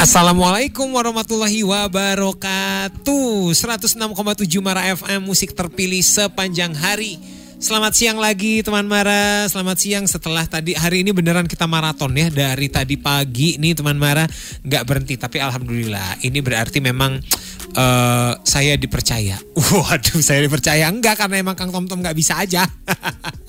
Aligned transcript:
Assalamualaikum 0.00 0.96
warahmatullahi 0.96 1.60
wabarakatuh. 1.60 3.52
106,7 3.52 4.00
Mara 4.64 4.88
FM 4.96 5.28
Musik 5.28 5.52
terpilih 5.52 6.00
sepanjang 6.00 6.72
hari. 6.72 7.20
Selamat 7.60 7.92
siang 7.92 8.16
lagi 8.16 8.64
teman 8.64 8.88
Mara. 8.88 9.44
Selamat 9.52 9.76
siang. 9.76 10.08
Setelah 10.08 10.48
tadi 10.48 10.72
Hari 10.72 11.04
ini 11.04 11.12
beneran 11.12 11.44
kita 11.44 11.68
maraton 11.68 12.16
ya. 12.16 12.32
Dari 12.32 12.72
tadi 12.72 12.96
pagi 12.96 13.60
nih 13.60 13.76
teman 13.76 14.00
Mara 14.00 14.24
Nggak 14.64 14.88
berhenti. 14.88 15.20
Tapi 15.20 15.36
Alhamdulillah 15.36 16.24
Ini 16.24 16.40
berarti 16.40 16.80
memang 16.80 17.20
uh, 17.76 18.40
Saya 18.40 18.80
dipercaya. 18.80 19.36
Waduh 19.84 20.24
saya 20.24 20.40
dipercaya. 20.40 20.88
Enggak 20.88 21.20
karena 21.20 21.44
emang 21.44 21.60
Kang 21.60 21.76
Tom 21.76 21.84
Tom 21.84 22.00
nggak 22.00 22.16
bisa 22.16 22.40
aja. 22.40 22.64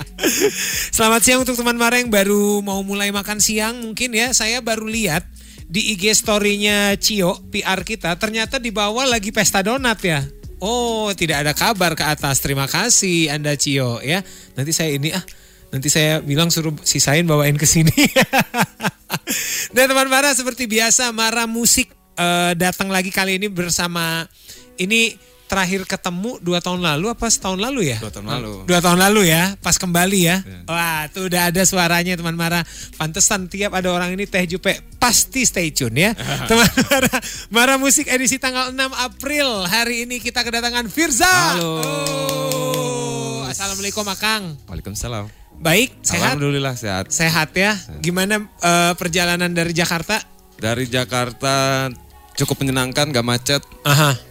Selamat 1.00 1.24
siang 1.24 1.48
untuk 1.48 1.56
teman 1.56 1.80
Mara 1.80 1.96
yang 1.96 2.12
baru 2.12 2.60
mau 2.60 2.84
mulai 2.84 3.08
makan 3.16 3.40
siang 3.40 3.88
Mungkin 3.88 4.12
ya. 4.12 4.36
Saya 4.36 4.60
baru 4.60 4.84
lihat 4.84 5.24
di 5.72 5.96
IG 5.96 6.12
story-nya 6.12 7.00
Cio, 7.00 7.40
PR 7.48 7.88
kita, 7.88 8.20
ternyata 8.20 8.60
di 8.60 8.76
bawah 8.76 9.08
lagi 9.08 9.32
pesta 9.32 9.64
donat 9.64 10.04
ya. 10.04 10.20
Oh, 10.60 11.08
tidak 11.16 11.48
ada 11.48 11.56
kabar 11.56 11.96
ke 11.96 12.04
atas. 12.04 12.44
Terima 12.44 12.68
kasih 12.68 13.32
Anda 13.32 13.56
Cio 13.56 14.04
ya. 14.04 14.20
Nanti 14.60 14.76
saya 14.76 14.92
ini 14.92 15.16
ah, 15.16 15.24
nanti 15.72 15.88
saya 15.88 16.20
bilang 16.20 16.52
suruh 16.52 16.76
sisain 16.84 17.24
bawain 17.24 17.56
ke 17.56 17.64
sini. 17.64 17.90
Dan 19.76 19.88
teman 19.88 20.12
Mara 20.12 20.36
seperti 20.36 20.68
biasa 20.68 21.16
Mara 21.16 21.48
Musik 21.48 21.88
uh, 22.20 22.52
datang 22.54 22.92
lagi 22.92 23.10
kali 23.10 23.40
ini 23.40 23.48
bersama 23.48 24.28
ini 24.76 25.16
terakhir 25.52 25.84
ketemu 25.84 26.40
dua 26.40 26.64
tahun 26.64 26.80
lalu 26.80 27.12
apa 27.12 27.28
setahun 27.28 27.60
lalu 27.60 27.92
ya? 27.92 28.00
Dua 28.00 28.08
tahun 28.08 28.28
lalu. 28.32 28.54
Dua 28.64 28.80
tahun 28.80 29.00
lalu 29.04 29.22
ya, 29.28 29.60
pas 29.60 29.76
kembali 29.76 30.20
ya. 30.24 30.40
ya. 30.40 30.64
Wah, 30.64 31.12
tuh 31.12 31.28
udah 31.28 31.52
ada 31.52 31.62
suaranya 31.68 32.16
teman 32.16 32.40
Mara. 32.40 32.64
Pantesan 32.96 33.52
tiap 33.52 33.76
ada 33.76 33.92
orang 33.92 34.16
ini 34.16 34.24
Teh 34.24 34.48
Jupe 34.48 34.80
pasti 34.96 35.44
stay 35.44 35.76
tune 35.76 36.00
ya. 36.00 36.16
teman 36.50 36.72
Mara, 36.88 37.16
Mara 37.52 37.76
Musik 37.76 38.08
edisi 38.08 38.40
tanggal 38.40 38.72
6 38.72 38.80
April. 38.96 39.68
Hari 39.68 40.08
ini 40.08 40.24
kita 40.24 40.40
kedatangan 40.40 40.88
Firza. 40.88 41.60
Halo. 41.60 41.84
Oh. 41.84 43.44
Assalamualaikum 43.52 44.08
Akang. 44.08 44.56
Waalaikumsalam. 44.72 45.28
Baik, 45.60 46.00
sehat? 46.00 46.40
Alhamdulillah 46.40 46.80
sehat. 46.80 47.12
Sehat 47.12 47.52
ya. 47.60 47.76
Gimana 48.00 48.40
uh, 48.64 48.96
perjalanan 48.96 49.52
dari 49.52 49.76
Jakarta? 49.76 50.24
Dari 50.56 50.88
Jakarta 50.88 51.92
cukup 52.40 52.64
menyenangkan, 52.64 53.12
gak 53.12 53.28
macet. 53.28 53.62
Aha 53.84 54.31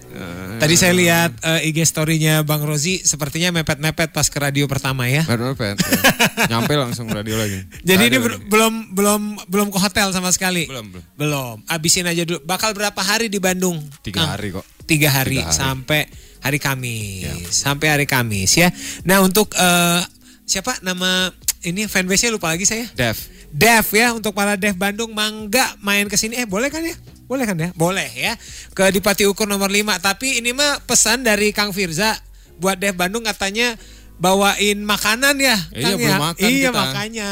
Tadi 0.61 0.75
saya 0.77 0.92
lihat 0.92 1.30
uh, 1.41 1.61
IG 1.64 1.86
story-nya 1.89 2.44
Bang 2.44 2.61
Rozi 2.61 3.00
sepertinya 3.00 3.48
mepet-mepet 3.55 4.12
pas 4.12 4.27
ke 4.28 4.36
radio 4.36 4.69
pertama 4.69 5.08
ya. 5.08 5.25
Mepet-mepet. 5.25 5.80
ya. 5.80 5.89
Nyampe 6.53 6.75
langsung 6.77 7.08
radio 7.08 7.41
lagi. 7.41 7.64
Jadi 7.80 8.05
radio 8.12 8.19
ini 8.20 8.28
lagi. 8.28 8.44
belum 8.50 8.75
belum 8.92 9.22
belum 9.48 9.69
ke 9.72 9.78
hotel 9.81 10.12
sama 10.12 10.28
sekali. 10.34 10.69
Belum 10.69 10.92
belum. 10.92 11.05
Belum. 11.16 11.56
Abisin 11.64 12.05
aja 12.05 12.28
dulu. 12.28 12.44
Bakal 12.44 12.77
berapa 12.77 13.00
hari 13.00 13.33
di 13.33 13.41
Bandung? 13.41 13.81
Tiga 14.05 14.36
hari 14.36 14.53
kok. 14.53 14.66
Tiga 14.84 15.08
hari, 15.08 15.41
Tiga 15.41 15.48
hari. 15.48 15.56
sampai 15.56 16.00
hari 16.44 16.58
Kamis. 16.58 17.25
Ya. 17.25 17.34
Sampai 17.48 17.86
hari 17.88 18.06
Kamis 18.11 18.53
ya. 18.58 18.69
Nah 19.08 19.25
untuk 19.25 19.55
uh, 19.56 20.03
siapa 20.44 20.77
nama 20.83 21.31
ini 21.62 21.86
fanbase-nya 21.88 22.34
lupa 22.34 22.53
lagi 22.53 22.69
saya. 22.69 22.84
Dev. 22.92 23.16
Dev 23.50 23.86
ya 23.94 24.12
untuk 24.12 24.36
para 24.36 24.58
Dev 24.61 24.77
Bandung 24.77 25.14
mangga 25.14 25.78
main 25.81 26.05
ke 26.11 26.19
sini. 26.19 26.36
Eh 26.36 26.47
boleh 26.48 26.69
kan 26.69 26.84
ya? 26.84 26.97
Boleh 27.31 27.47
kan 27.47 27.55
ya? 27.55 27.70
Boleh 27.78 28.11
ya. 28.11 28.34
Ke 28.75 28.91
Dipati 28.91 29.23
Ukur 29.23 29.47
nomor 29.47 29.70
5. 29.70 30.03
Tapi 30.03 30.42
ini 30.42 30.50
mah 30.50 30.83
pesan 30.83 31.23
dari 31.23 31.55
Kang 31.55 31.70
Firza 31.70 32.19
buat 32.59 32.75
Dev 32.75 32.98
Bandung 32.98 33.22
katanya 33.22 33.78
bawain 34.19 34.83
makanan 34.83 35.39
ya. 35.39 35.55
Iya, 35.70 35.95
Kang 35.95 35.98
belum 36.03 36.11
ya? 36.11 36.19
makan 36.19 36.50
Iya 36.50 36.70
kita. 36.75 36.75
makanya. 36.75 37.31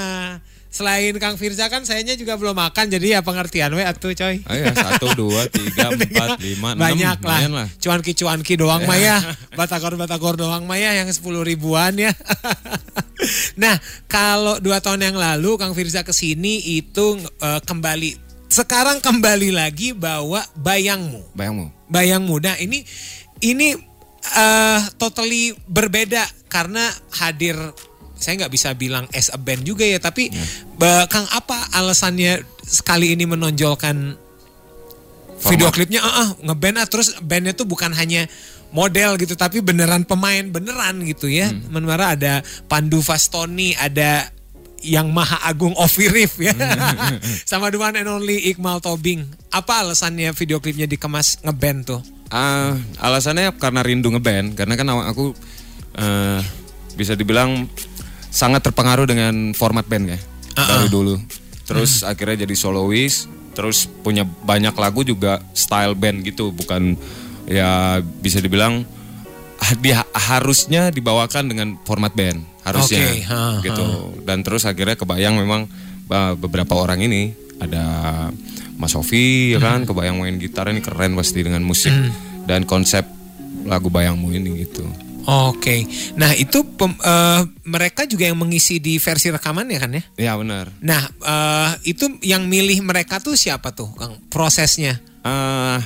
Selain 0.68 1.16
Kang 1.18 1.34
Firza 1.34 1.66
kan 1.66 1.82
sayanya 1.82 2.14
juga 2.14 2.38
belum 2.38 2.54
makan 2.54 2.86
jadi 2.92 3.18
ya 3.18 3.20
pengertian 3.26 3.74
we 3.74 3.82
atuh 3.82 4.14
coy. 4.14 4.38
Oh 4.46 4.54
iya, 4.54 4.70
satu, 4.70 5.10
dua, 5.18 5.48
tiga, 5.56 5.90
empat, 5.90 6.38
lima, 6.46 6.78
enam. 6.78 6.82
Banyak 6.86 7.18
lah. 7.24 7.40
lah. 7.50 7.68
Cuanki-cuanki 7.82 8.54
doang 8.54 8.86
mah 8.86 9.00
ya. 9.02 9.18
Batagor-batagor 9.58 10.38
doang 10.38 10.62
mah 10.62 10.78
ya 10.78 10.94
yang 10.94 11.10
sepuluh 11.10 11.42
ribuan 11.42 11.98
ya. 11.98 12.14
nah 13.62 13.74
kalau 14.06 14.62
dua 14.62 14.78
tahun 14.78 15.10
yang 15.10 15.18
lalu 15.18 15.58
Kang 15.58 15.74
Firza 15.74 16.06
ke 16.06 16.14
sini 16.14 16.78
itu 16.78 17.18
uh, 17.42 17.58
kembali 17.66 18.27
sekarang 18.48 18.98
kembali 19.04 19.52
lagi 19.52 19.92
bawa 19.92 20.42
bayangmu. 20.56 21.36
Bayangmu. 21.36 21.66
Bayangmu. 21.88 22.34
Nah 22.40 22.56
ini 22.56 22.82
ini 23.44 23.76
uh, 24.34 24.80
totally 24.96 25.52
berbeda 25.68 26.24
karena 26.48 26.88
hadir 27.12 27.54
saya 28.18 28.34
nggak 28.44 28.52
bisa 28.52 28.74
bilang 28.74 29.06
as 29.14 29.30
a 29.30 29.38
band 29.38 29.62
juga 29.62 29.86
ya 29.86 30.02
tapi 30.02 30.32
ya. 30.32 31.06
Kang 31.06 31.28
apa 31.30 31.70
alasannya 31.76 32.42
sekali 32.66 33.14
ini 33.14 33.30
menonjolkan 33.30 34.18
Format. 35.38 35.50
video 35.54 35.70
klipnya 35.70 36.02
uh, 36.02 36.10
uh, 36.26 36.28
ngeband 36.50 36.82
ah 36.82 36.86
terus 36.90 37.14
bandnya 37.22 37.54
tuh 37.54 37.62
bukan 37.62 37.94
hanya 37.94 38.26
model 38.74 39.14
gitu 39.22 39.38
tapi 39.38 39.62
beneran 39.62 40.02
pemain 40.02 40.42
beneran 40.50 40.98
gitu 41.06 41.30
ya 41.30 41.46
hmm. 41.48 41.70
Menara 41.70 42.18
ada 42.18 42.42
Pandu 42.66 43.00
Fastoni 43.00 43.78
ada 43.78 44.26
yang 44.82 45.10
maha 45.10 45.38
agung 45.46 45.74
Ofirif 45.74 46.38
ya. 46.38 46.54
Sama 47.50 47.72
the 47.72 47.78
one 47.78 47.98
and 47.98 48.08
only 48.08 48.50
Iqmal 48.52 48.78
Tobing. 48.78 49.26
Apa 49.50 49.82
alasannya 49.82 50.30
video 50.34 50.62
klipnya 50.62 50.86
dikemas 50.86 51.42
ngeband 51.42 51.80
tuh? 51.86 52.00
Uh, 52.28 52.76
alasannya 53.00 53.54
karena 53.56 53.80
rindu 53.82 54.12
ngeband. 54.12 54.54
Karena 54.54 54.74
kan 54.78 54.86
aku 55.08 55.34
uh, 55.98 56.40
bisa 56.94 57.18
dibilang 57.18 57.66
sangat 58.28 58.66
terpengaruh 58.70 59.08
dengan 59.08 59.52
format 59.56 59.86
band 59.86 60.14
ya. 60.14 60.18
Uh 60.18 60.60
-uh. 60.60 60.68
Dari 60.68 60.88
dulu. 60.92 61.14
Terus 61.66 62.02
uh. 62.04 62.12
akhirnya 62.12 62.46
jadi 62.46 62.54
soloist. 62.54 63.30
Terus 63.58 63.90
punya 63.90 64.22
banyak 64.22 64.74
lagu 64.78 65.02
juga 65.02 65.42
style 65.50 65.98
band 65.98 66.22
gitu. 66.22 66.54
Bukan 66.54 66.94
ya 67.48 67.98
bisa 68.22 68.38
dibilang 68.38 68.86
dia 69.82 70.06
harusnya 70.14 70.94
dibawakan 70.94 71.50
dengan 71.50 71.68
format 71.82 72.14
band 72.14 72.40
harusnya 72.70 73.08
okay. 73.08 73.24
ha, 73.26 73.60
gitu 73.64 73.84
dan 74.22 74.44
terus 74.44 74.68
akhirnya 74.68 74.96
kebayang 74.98 75.36
memang 75.38 75.68
beberapa 76.40 76.72
orang 76.72 77.04
ini 77.04 77.36
ada 77.60 77.84
Mas 78.78 78.94
Sofi 78.94 79.52
ya 79.52 79.60
kan 79.60 79.84
hmm. 79.84 79.88
kebayang 79.90 80.16
main 80.16 80.38
gitar 80.38 80.70
ini 80.70 80.80
keren 80.80 81.18
pasti 81.18 81.42
dengan 81.42 81.60
musik 81.66 81.92
hmm. 81.92 82.46
dan 82.46 82.64
konsep 82.64 83.04
lagu 83.66 83.92
bayangmu 83.92 84.32
ini 84.32 84.64
gitu 84.64 84.86
Oke, 85.28 85.60
okay. 85.60 85.80
nah 86.16 86.32
itu 86.32 86.64
pem, 86.64 86.88
uh, 87.04 87.44
mereka 87.68 88.08
juga 88.08 88.24
yang 88.24 88.40
mengisi 88.40 88.80
di 88.80 88.96
versi 88.96 89.28
rekaman 89.28 89.68
ya 89.68 89.76
kan 89.84 89.92
ya? 89.92 90.02
Iya 90.16 90.32
benar. 90.40 90.72
Nah 90.80 91.04
uh, 91.20 91.76
itu 91.84 92.16
yang 92.24 92.48
milih 92.48 92.80
mereka 92.80 93.20
tuh 93.20 93.36
siapa 93.36 93.76
tuh, 93.76 93.92
Kang? 93.92 94.16
Prosesnya? 94.32 94.96
Uh, 95.20 95.84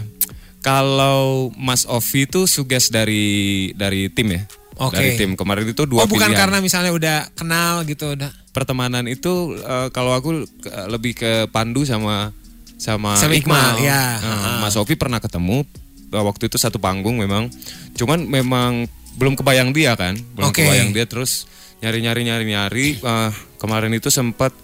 kalau 0.62 1.50
Mas 1.58 1.90
Ovi 1.90 2.30
itu 2.30 2.46
suges 2.46 2.94
dari 2.94 3.74
dari 3.74 4.06
tim 4.14 4.30
ya. 4.30 4.46
Oke. 4.80 4.96
Okay. 4.96 5.16
Dari 5.16 5.20
tim 5.20 5.32
kemarin 5.36 5.68
itu 5.68 5.84
dua 5.84 6.04
Oh 6.04 6.08
bukan 6.08 6.32
pilihan. 6.32 6.40
karena 6.40 6.58
misalnya 6.64 6.92
udah 6.94 7.18
kenal 7.36 7.84
gitu 7.84 8.16
udah. 8.16 8.30
Pertemanan 8.52 9.04
itu 9.08 9.56
uh, 9.60 9.88
kalau 9.92 10.16
aku 10.16 10.44
uh, 10.44 10.86
lebih 10.88 11.16
ke 11.16 11.48
Pandu 11.52 11.84
sama 11.84 12.32
sama, 12.80 13.14
sama 13.16 13.36
Iqmal. 13.36 13.78
Iqmal. 13.80 13.84
Ya. 13.84 14.18
Uh, 14.20 14.64
Mas 14.64 14.76
Ovi 14.76 14.96
pernah 14.96 15.20
ketemu 15.20 15.64
waktu 16.12 16.48
itu 16.48 16.56
satu 16.56 16.80
panggung 16.80 17.20
memang. 17.20 17.48
Cuman 17.96 18.24
memang 18.24 18.88
belum 19.16 19.36
kebayang 19.36 19.76
dia 19.76 19.92
kan, 19.92 20.16
belum 20.16 20.52
okay. 20.52 20.64
kebayang 20.64 20.90
dia 20.96 21.04
terus 21.04 21.44
nyari-nyari 21.84 22.24
nyari-nyari 22.24 22.86
uh, 23.04 23.28
kemarin 23.60 23.92
itu 23.92 24.08
sempat 24.08 24.54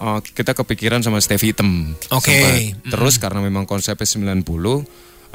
uh, 0.00 0.20
kita 0.24 0.56
kepikiran 0.56 1.04
sama 1.04 1.20
Stevie 1.20 1.52
Item. 1.52 1.92
Oke. 2.08 2.32
Okay. 2.32 2.56
Terus 2.88 3.16
mm. 3.16 3.20
karena 3.20 3.40
memang 3.44 3.68
konsepnya 3.68 4.08
90 4.08 4.42
Eh, 4.42 4.80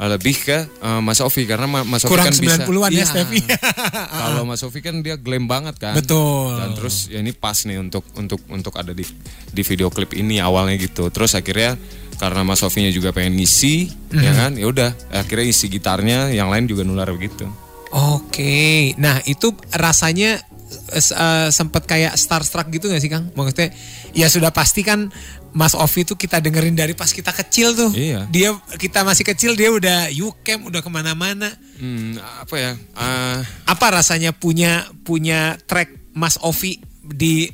lebih 0.06 0.46
ke 0.46 0.58
uh, 0.78 1.02
Mas 1.02 1.18
Sofi 1.18 1.42
karena 1.42 1.66
Mas 1.66 2.06
Sofi 2.06 2.14
kan 2.14 2.30
bisa 2.30 2.62
90-an 2.62 2.90
ya, 2.94 3.02
Stevi. 3.02 3.42
kalau 4.22 4.46
Mas 4.46 4.62
Sofi 4.62 4.78
kan 4.78 5.02
dia 5.02 5.18
glam 5.18 5.50
banget 5.50 5.74
kan. 5.82 5.98
Betul. 5.98 6.54
Dan 6.54 6.78
terus 6.78 7.10
ya 7.10 7.18
ini 7.18 7.34
pas 7.34 7.58
nih 7.66 7.82
untuk 7.82 8.06
untuk 8.14 8.38
untuk 8.46 8.78
ada 8.78 8.94
di 8.94 9.02
di 9.50 9.62
video 9.66 9.90
klip 9.90 10.14
ini 10.14 10.38
awalnya 10.38 10.78
gitu. 10.78 11.10
Terus 11.10 11.34
akhirnya 11.34 11.74
karena 12.22 12.46
Mas 12.46 12.62
Sofinya 12.62 12.94
juga 12.94 13.10
pengen 13.10 13.38
ngisi 13.42 13.90
mm-hmm. 13.90 14.22
ya 14.22 14.32
kan 14.34 14.50
ya 14.54 14.66
udah 14.70 14.90
akhirnya 15.14 15.46
isi 15.50 15.66
gitarnya 15.66 16.30
yang 16.30 16.46
lain 16.46 16.70
juga 16.70 16.86
nular 16.86 17.10
begitu. 17.10 17.50
Oke. 17.88 18.92
Nah, 19.00 19.24
itu 19.24 19.56
rasanya 19.72 20.36
uh, 20.68 21.48
sempet 21.48 21.84
kayak 21.88 22.14
starstruck 22.16 22.68
gitu 22.68 22.88
gak 22.88 23.00
sih 23.00 23.10
Kang? 23.10 23.32
Maksudnya 23.32 23.72
ya 24.12 24.28
sudah 24.28 24.52
pasti 24.52 24.84
kan 24.84 25.08
Mas 25.56 25.72
Ovi 25.72 26.04
tuh 26.04 26.14
kita 26.14 26.44
dengerin 26.44 26.76
dari 26.76 26.92
pas 26.92 27.08
kita 27.08 27.32
kecil 27.32 27.72
tuh. 27.72 27.90
Iya. 27.92 28.28
Dia 28.28 28.52
kita 28.76 29.02
masih 29.02 29.24
kecil 29.24 29.56
dia 29.56 29.72
udah 29.72 30.12
yukem 30.12 30.68
udah 30.68 30.84
ke 30.84 30.90
mana-mana. 30.92 31.48
Hmm, 31.80 32.20
apa 32.20 32.54
ya? 32.56 32.72
Uh... 32.92 33.40
Apa 33.64 33.86
rasanya 33.96 34.36
punya 34.36 34.84
punya 35.02 35.56
track 35.64 36.12
Mas 36.12 36.36
Ovi 36.44 36.80
di 37.02 37.48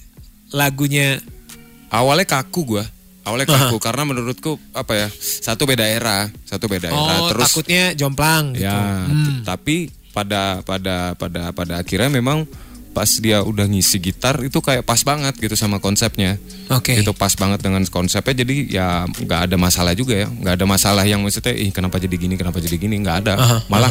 lagunya? 0.51 1.23
Awalnya 1.95 2.27
kaku 2.27 2.77
gua. 2.77 2.85
Awalnya 3.25 3.49
kaku 3.49 3.57
uh 3.57 3.71
-huh. 3.79 3.83
karena 3.83 4.03
menurutku 4.05 4.59
apa 4.77 4.93
ya? 5.07 5.09
Satu 5.17 5.65
beda 5.65 5.87
era, 5.87 6.29
satu 6.45 6.69
beda 6.69 6.93
oh, 6.93 6.99
era. 6.99 7.17
Terus 7.33 7.45
takutnya 7.49 7.85
jomplang 7.97 8.59
gitu. 8.59 8.69
Ya, 8.69 9.09
hmm. 9.09 9.49
tapi 9.49 9.89
pada 10.15 10.63
pada 10.63 11.19
pada 11.19 11.51
pada 11.51 11.75
akhirnya 11.83 12.07
memang 12.07 12.47
pas 12.95 13.11
dia 13.19 13.43
udah 13.43 13.67
ngisi 13.67 13.99
gitar 13.99 14.39
itu 14.47 14.63
kayak 14.63 14.87
pas 14.87 15.03
banget 15.03 15.35
gitu 15.37 15.59
sama 15.59 15.83
konsepnya. 15.83 16.39
Oke. 16.71 16.95
Itu 16.95 17.11
pas 17.11 17.35
banget 17.35 17.61
dengan 17.61 17.83
konsepnya 17.91 18.47
jadi 18.47 18.55
ya 18.71 18.87
nggak 19.11 19.51
ada 19.51 19.57
masalah 19.59 19.93
juga 19.99 20.15
ya. 20.15 20.31
nggak 20.31 20.55
ada 20.63 20.67
masalah 20.71 21.03
yang 21.03 21.21
maksudnya 21.27 21.51
ih 21.51 21.75
kenapa 21.75 21.99
jadi 21.99 22.15
gini, 22.15 22.39
kenapa 22.39 22.63
jadi 22.63 22.79
gini, 22.79 23.03
nggak 23.03 23.17
ada. 23.27 23.35
Aha, 23.35 23.57
malah 23.67 23.91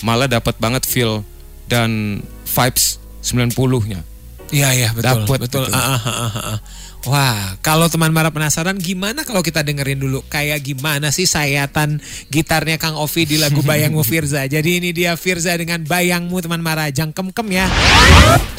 malah 0.00 0.26
dapat 0.26 0.56
banget 0.56 0.88
feel 0.88 1.20
dan 1.68 2.24
vibes 2.48 2.96
90-nya. 3.20 4.00
Iya 4.48 4.68
iya 4.72 4.88
betul 4.96 5.28
Dapet, 5.28 5.38
betul. 5.44 5.68
betul. 5.68 5.76
Ah, 5.76 6.00
ah, 6.00 6.56
ah. 6.56 6.58
Wah, 7.08 7.56
kalau 7.64 7.88
teman 7.88 8.12
Mara 8.12 8.28
penasaran 8.28 8.76
gimana 8.76 9.24
kalau 9.24 9.40
kita 9.40 9.64
dengerin 9.64 9.96
dulu 9.96 10.20
kayak 10.28 10.60
gimana 10.60 11.08
sih 11.08 11.24
sayatan 11.24 12.04
gitarnya 12.28 12.76
Kang 12.76 13.00
Ovi 13.00 13.24
di 13.24 13.40
lagu 13.40 13.64
Bayangmu 13.64 14.04
Firza. 14.04 14.44
Jadi 14.44 14.76
ini 14.76 14.92
dia 14.92 15.16
Firza 15.16 15.56
dengan 15.56 15.80
Bayangmu 15.88 16.36
teman 16.44 16.60
Mara 16.60 16.92
jangkem-kem 16.92 17.48
ya. 17.48 17.64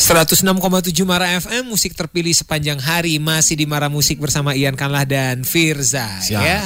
106,7 0.01 0.49
Mara 1.05 1.29
FM 1.37 1.69
musik 1.69 1.93
terpilih 1.93 2.33
sepanjang 2.33 2.81
hari 2.81 3.21
masih 3.21 3.53
di 3.53 3.69
Mara 3.69 3.85
Musik 3.85 4.17
bersama 4.17 4.57
Ian 4.57 4.73
Kanlah 4.73 5.05
dan 5.05 5.45
Firza 5.45 6.09
Siap. 6.17 6.41
ya. 6.41 6.61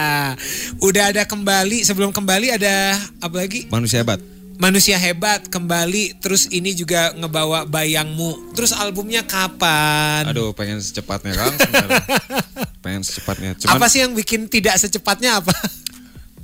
Udah 0.86 1.10
ada 1.10 1.26
kembali 1.26 1.82
sebelum 1.82 2.14
kembali 2.14 2.54
ada 2.54 2.94
apa 3.18 3.34
lagi? 3.34 3.66
Manusia 3.66 4.06
hebat. 4.06 4.39
Manusia 4.60 5.00
hebat 5.00 5.48
kembali 5.48 6.20
terus 6.20 6.44
ini 6.52 6.76
juga 6.76 7.16
ngebawa 7.16 7.64
bayangmu. 7.64 8.52
Terus 8.52 8.76
albumnya 8.76 9.24
kapan? 9.24 10.28
Aduh, 10.28 10.52
pengen 10.52 10.84
secepatnya 10.84 11.32
Kang. 11.32 11.56
sebenarnya. 11.56 12.04
pengen 12.84 13.00
secepatnya. 13.00 13.50
Cuman 13.56 13.80
apa 13.80 13.86
sih 13.88 14.04
yang 14.04 14.12
bikin 14.12 14.52
tidak 14.52 14.76
secepatnya 14.76 15.40
apa? 15.40 15.56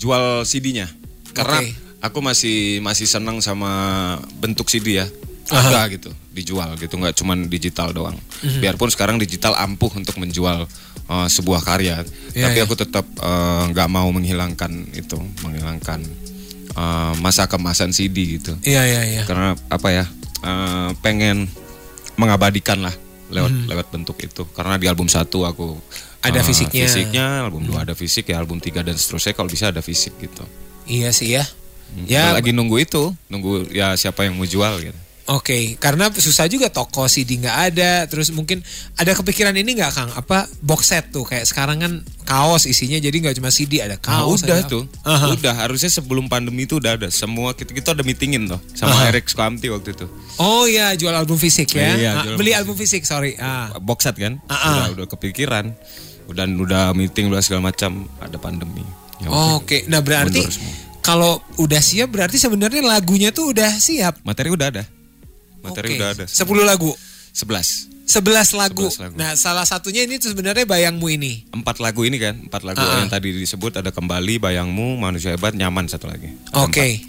jual 0.01 0.49
CD-nya. 0.49 0.89
Karena 1.37 1.61
Oke. 1.61 1.77
aku 2.01 2.19
masih 2.25 2.81
masih 2.81 3.05
senang 3.05 3.45
sama 3.45 3.69
bentuk 4.41 4.73
CD 4.73 5.05
ya. 5.05 5.07
Ada 5.47 5.87
gitu, 5.95 6.11
dijual 6.35 6.75
gitu, 6.75 6.99
nggak 6.99 7.15
cuman 7.23 7.47
digital 7.47 7.95
doang. 7.95 8.19
Mhm. 8.43 8.65
Biarpun 8.65 8.91
sekarang 8.91 9.15
digital 9.21 9.55
ampuh 9.55 9.95
untuk 9.95 10.19
menjual 10.19 10.67
uh, 11.07 11.29
sebuah 11.31 11.63
karya, 11.63 12.03
Iya, 12.35 12.51
tapi 12.51 12.59
iya. 12.59 12.67
aku 12.67 12.75
tetap 12.75 13.07
uh, 13.23 13.71
nggak 13.71 13.87
mau 13.87 14.11
menghilangkan 14.11 14.91
itu, 14.91 15.15
menghilangkan 15.47 16.03
uh, 16.77 17.13
masa 17.19 17.49
kemasan 17.49 17.91
CD 17.91 18.39
gitu. 18.39 18.53
Iya 18.63 18.85
iya 18.85 19.03
iya. 19.03 19.23
Karena 19.25 19.57
apa 19.73 19.89
ya? 19.91 20.05
uh, 20.45 20.91
pengen 21.01 21.49
mengabadikan 22.21 22.81
lah 22.85 22.95
lewat 23.33 23.53
lewat 23.67 23.87
bentuk 23.91 24.17
itu. 24.23 24.45
Karena 24.55 24.79
di 24.79 24.87
album 24.87 25.11
satu 25.11 25.49
aku. 25.49 25.75
Ada 26.23 26.43
uh, 26.43 26.45
fisiknya. 26.47 26.87
Fisiknya, 26.87 27.27
album 27.47 27.67
dua 27.67 27.83
ada 27.87 27.95
fisik 27.97 28.31
ya, 28.31 28.39
album 28.39 28.59
tiga 28.63 28.83
dan 28.87 28.95
seterusnya 28.99 29.33
kalau 29.35 29.51
bisa 29.51 29.71
ada 29.71 29.83
fisik 29.83 30.15
gitu. 30.21 30.45
Iya 30.87 31.11
sih 31.11 31.35
ya. 31.35 31.45
Ya 32.07 32.31
Ya 32.31 32.35
lagi 32.35 32.51
nunggu 32.51 32.83
itu, 32.83 33.15
nunggu 33.31 33.71
ya 33.71 33.95
siapa 33.95 34.27
yang 34.27 34.35
mau 34.35 34.47
jual 34.47 34.83
gitu. 34.83 35.01
Oke, 35.27 35.75
karena 35.77 36.07
susah 36.09 36.47
juga 36.47 36.71
toko 36.71 37.07
CD 37.07 37.35
nggak 37.37 37.59
ada, 37.69 38.07
terus 38.07 38.31
mungkin 38.31 38.63
ada 38.95 39.11
kepikiran 39.11 39.51
ini 39.53 39.75
nggak 39.75 39.91
Kang? 39.91 40.11
Apa 40.15 40.47
box 40.61 40.89
set 40.89 41.11
tuh 41.11 41.23
kayak 41.23 41.43
sekarang 41.43 41.79
kan 41.79 41.93
kaos 42.23 42.63
isinya 42.63 42.95
jadi 42.97 43.11
nggak 43.13 43.35
cuma 43.35 43.51
CD 43.51 43.83
ada 43.83 43.99
Ah, 44.01 44.23
kaos. 44.23 44.41
udah 44.41 44.63
ada- 44.63 44.71
tuh, 44.71 44.87
Aha. 45.03 45.35
udah 45.35 45.55
harusnya 45.57 45.91
sebelum 45.91 46.27
pandemi 46.27 46.63
itu 46.63 46.79
udah 46.79 46.95
ada. 46.95 47.11
Semua 47.11 47.53
kita 47.53 47.71
kita 47.71 47.91
ada 47.91 48.03
meetingin 48.03 48.47
tuh 48.47 48.63
sama 48.71 48.95
Aha. 48.95 49.11
Eric 49.11 49.27
Skamti 49.27 49.67
waktu 49.67 49.99
itu. 49.99 50.07
Oh 50.39 50.63
ya 50.65 50.95
jual 50.95 51.11
album 51.11 51.35
fisik 51.37 51.75
ya? 51.75 51.99
Iya, 51.99 52.11
Ah, 52.13 52.23
jual 52.23 52.37
beli 52.39 52.55
album 52.55 52.75
album 52.75 52.83
fisik 52.83 53.03
sorry. 53.03 53.35
Ah. 53.37 53.75
Box 53.79 54.07
set 54.07 54.15
kan? 54.15 54.39
Ah. 54.47 54.87
Udah 54.87 54.87
udah 54.95 55.07
kepikiran. 55.09 55.75
Udah 56.27 56.47
udah 56.47 56.85
meeting 56.93 57.27
udah 57.27 57.39
segala 57.39 57.67
macam 57.67 58.07
ada 58.19 58.39
pandemi. 58.39 58.87
Ya 59.19 59.27
Oh. 59.27 59.59
Oke, 59.59 59.87
nah 59.87 60.03
berarti 60.03 60.43
kalau 61.01 61.39
udah 61.57 61.79
siap 61.79 62.11
berarti 62.11 62.37
sebenarnya 62.37 62.79
lagunya 62.81 63.31
tuh 63.31 63.51
udah 63.51 63.75
siap. 63.75 64.23
materi 64.23 64.51
udah 64.51 64.71
ada. 64.71 64.85
Materi 65.63 65.95
Oke. 65.95 65.99
udah 66.01 66.09
ada. 66.13 66.25
10 66.29 66.65
lagu. 66.65 66.91
11. 67.37 67.97
11 68.07 68.55
lagu. 68.55 68.87
11 68.87 69.03
lagu. 69.03 69.15
Nah, 69.19 69.35
salah 69.35 69.67
satunya 69.67 70.07
ini 70.07 70.23
tuh 70.23 70.31
sebenarnya 70.31 70.63
bayangmu 70.65 71.07
ini. 71.11 71.51
Empat 71.51 71.83
lagu 71.83 72.07
ini 72.07 72.17
kan, 72.23 72.39
empat 72.47 72.63
lagu 72.63 72.81
ah. 72.81 73.03
yang 73.03 73.11
tadi 73.11 73.35
disebut 73.35 73.83
ada 73.83 73.91
kembali, 73.91 74.39
bayangmu, 74.39 74.97
manusia 74.97 75.35
hebat, 75.35 75.53
nyaman 75.53 75.91
satu 75.91 76.07
lagi. 76.07 76.31
Oke. 76.55 77.03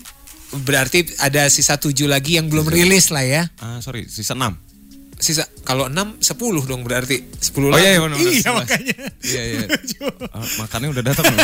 Berarti 0.47 1.05
ada 1.21 1.45
sisa 1.53 1.77
7 1.77 1.93
lagi 2.09 2.39
yang 2.39 2.49
belum 2.49 2.65
rilis 2.67 3.13
lah 3.13 3.23
ya. 3.23 3.43
Ah 3.61 3.77
sorry, 3.83 4.07
sisa 4.09 4.33
enam. 4.33 4.57
Sisa 5.17 5.49
kalau 5.65 5.89
6 5.89 6.21
10 6.21 6.69
dong 6.69 6.85
berarti 6.85 7.25
10 7.25 7.73
Oh 7.73 7.79
iya, 7.81 7.97
iya, 7.97 7.99
benar-benar, 8.05 8.33
iya 8.37 8.49
11. 8.53 8.61
makanya. 8.61 8.95
Iya 9.25 9.41
iya. 9.43 9.65
Ah, 10.37 10.45
makannya 10.61 10.89
udah 10.93 11.03
datang. 11.03 11.25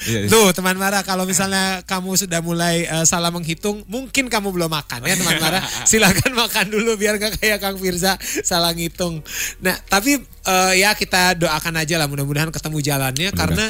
Iya, 0.00 0.18
iya. 0.24 0.28
Tuh 0.32 0.48
teman 0.56 0.76
Mara 0.80 1.04
kalau 1.04 1.28
misalnya 1.28 1.84
kamu 1.84 2.16
sudah 2.16 2.40
mulai 2.40 2.88
eh, 2.88 3.04
salah 3.04 3.28
menghitung 3.28 3.84
mungkin 3.84 4.32
kamu 4.32 4.48
belum 4.52 4.72
makan 4.72 5.04
ya 5.04 5.16
teman 5.16 5.36
Mara 5.40 5.60
silakan 5.90 6.32
makan 6.36 6.72
dulu 6.72 6.96
biar 6.96 7.20
gak 7.20 7.36
kayak 7.40 7.60
Kang 7.60 7.76
Firza 7.76 8.16
salah 8.20 8.72
ngitung. 8.72 9.20
Nah 9.64 9.76
tapi 9.88 10.20
eh, 10.24 10.72
ya 10.80 10.96
kita 10.96 11.36
doakan 11.36 11.84
aja 11.84 12.00
lah 12.00 12.08
mudah-mudahan 12.08 12.48
ketemu 12.52 12.78
jalannya 12.80 13.28
karena 13.36 13.66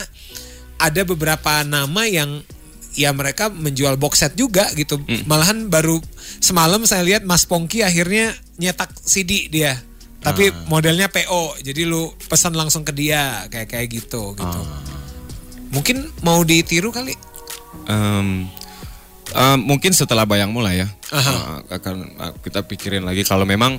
ada 0.80 1.02
beberapa 1.04 1.62
nama 1.66 2.02
yang 2.06 2.40
ya 2.98 3.14
mereka 3.14 3.48
menjual 3.50 3.94
box 3.96 4.22
set 4.26 4.32
juga 4.34 4.66
gitu. 4.74 4.98
Malahan 5.26 5.70
baru 5.70 6.02
semalam 6.42 6.82
saya 6.86 7.06
lihat 7.06 7.22
Mas 7.22 7.46
Pongki 7.46 7.82
akhirnya 7.86 8.34
nyetak 8.58 8.90
CD 9.04 9.46
dia. 9.50 9.78
Tapi 10.20 10.52
modelnya 10.68 11.08
PO, 11.08 11.64
jadi 11.64 11.88
lu 11.88 12.12
pesan 12.28 12.52
langsung 12.52 12.84
ke 12.84 12.92
dia 12.92 13.48
kayak 13.48 13.72
kayak 13.72 13.88
gitu 13.88 14.36
gitu. 14.36 14.60
Mungkin 15.72 16.12
mau 16.20 16.44
ditiru 16.44 16.92
kali. 16.92 17.16
Em, 17.88 18.44
em, 19.32 19.58
mungkin 19.62 19.94
setelah 19.96 20.26
bayangmu 20.28 20.60
lah 20.60 20.74
ya 20.74 20.88
Aha. 21.14 21.62
eh, 21.70 21.78
akan 21.78 21.96
eh, 22.18 22.32
kita 22.44 22.66
pikirin 22.66 23.06
lagi 23.06 23.22
kalau 23.22 23.46
memang 23.46 23.78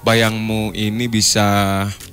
bayangmu 0.00 0.72
ini 0.72 1.06
bisa 1.06 1.46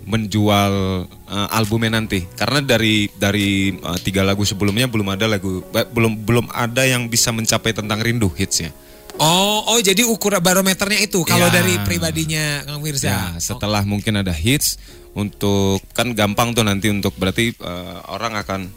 menjual 0.05 0.73
eh, 1.07 1.47
albumnya 1.51 1.95
nanti 1.95 2.25
karena 2.33 2.59
dari 2.59 3.09
dari 3.11 3.73
eh, 3.73 3.99
tiga 4.01 4.21
lagu 4.21 4.41
sebelumnya 4.41 4.85
belum 4.85 5.09
ada 5.09 5.25
lagu 5.25 5.61
belum 5.69 6.25
belum 6.25 6.45
ada 6.49 6.83
yang 6.83 7.07
bisa 7.07 7.29
mencapai 7.29 7.71
tentang 7.71 8.01
rindu 8.01 8.29
hitsnya 8.29 8.73
Oh, 9.15 9.63
oh 9.71 9.79
jadi 9.79 10.03
ukuran 10.03 10.43
barometernya 10.43 10.99
itu 10.99 11.23
kalau 11.23 11.47
Ya. 11.47 11.63
dari 11.63 11.79
pribadinya 11.87 12.67
Kang 12.67 12.83
Firza. 12.83 13.07
ya 13.07 13.19
setelah 13.39 13.79
mungkin 13.87 14.19
ada 14.19 14.35
hits 14.35 14.75
untuk 15.15 15.79
kan 15.95 16.11
gampang 16.11 16.51
tuh 16.51 16.67
nanti 16.67 16.91
untuk 16.91 17.15
berarti 17.15 17.55
eh, 17.55 17.97
orang 18.11 18.35
akan 18.35 18.67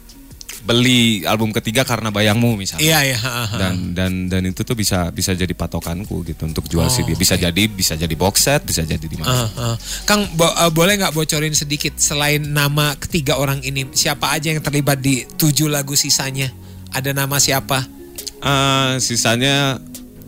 beli 0.61 0.99
album 1.23 1.49
ketiga 1.51 1.81
karena 1.81 2.09
bayangmu 2.09 2.55
misalnya 2.55 2.83
Iya, 2.83 2.99
iya. 3.09 3.17
dan 3.51 3.73
dan 3.91 4.11
dan 4.27 4.41
itu 4.43 4.61
tuh 4.61 4.73
bisa 4.73 5.09
bisa 5.09 5.31
jadi 5.31 5.49
patokanku 5.49 6.21
gitu 6.23 6.43
untuk 6.43 6.65
jual 6.65 6.83
Oh, 6.83 6.91
CD 6.91 7.13
bisa 7.13 7.33
jadi 7.33 7.63
bisa 7.65 7.93
jadi 7.93 8.11
box 8.13 8.35
set 8.41 8.61
bisa 8.63 8.81
jadi 8.81 9.01
di 9.01 9.15
mana 9.15 9.45
Ah, 9.45 9.73
ah. 9.73 9.75
Kang 10.03 10.27
bo- 10.33 10.49
eh, 10.49 10.69
boleh 10.69 10.95
nggak 10.95 11.11
bocorin 11.11 11.51
sedikit 11.51 11.95
selain 11.95 12.43
nama 12.43 12.95
ketiga 12.95 13.35
orang 13.35 13.59
ini 13.61 13.87
siapa 13.91 14.29
aja 14.29 14.49
yang 14.49 14.59
terlibat 14.59 14.97
di 14.97 15.23
tujuh 15.29 15.67
lagu 15.67 15.93
sisanya? 15.93 16.51
Ada 16.89 17.13
nama 17.13 17.37
siapa? 17.37 17.85
Ah, 18.39 18.95
sisanya 18.97 19.77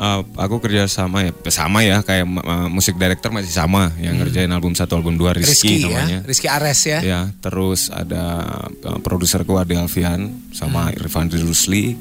ah, 0.02 0.26
aku 0.42 0.58
kerja 0.58 0.90
sama 0.90 1.22
ya 1.22 1.32
sama 1.54 1.86
ya 1.86 2.02
kayak 2.02 2.26
ah, 2.42 2.66
musik 2.68 2.98
director 2.98 3.30
masih 3.30 3.54
sama 3.54 3.94
yang 4.02 4.18
ngerjain 4.18 4.50
album 4.50 4.74
satu 4.74 4.98
album 4.98 5.14
dua 5.16 5.38
Rizky, 5.38 5.54
Rizky 5.54 5.74
namanya 5.86 6.20
ya, 6.20 6.28
Rizky 6.28 6.48
Ares 6.50 6.82
ya. 6.84 7.00
ya 7.06 7.20
terus 7.38 7.94
ada 7.94 8.42
uh, 8.82 8.98
produserku 9.00 9.62
Ade 9.62 9.78
Alfian 9.78 10.50
sama 10.50 10.90
Irfan 10.90 11.30
Rusli 11.30 11.94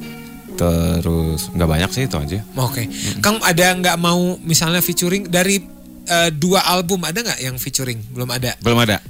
terus 0.56 1.48
nggak 1.52 1.68
banyak 1.68 1.90
sih 1.92 2.04
itu 2.04 2.16
aja 2.16 2.40
Oke, 2.58 2.88
Kang 3.20 3.40
ada 3.40 3.66
nggak 3.76 3.96
mau 3.96 4.36
misalnya 4.44 4.80
featuring 4.80 5.28
dari 5.28 5.60
eh, 6.04 6.30
dua 6.34 6.64
album 6.68 7.00
ada 7.06 7.16
nggak 7.16 7.40
yang 7.40 7.56
featuring? 7.56 8.00
Belum 8.12 8.28
ada. 8.28 8.56
belum 8.60 8.80
ada 8.82 9.00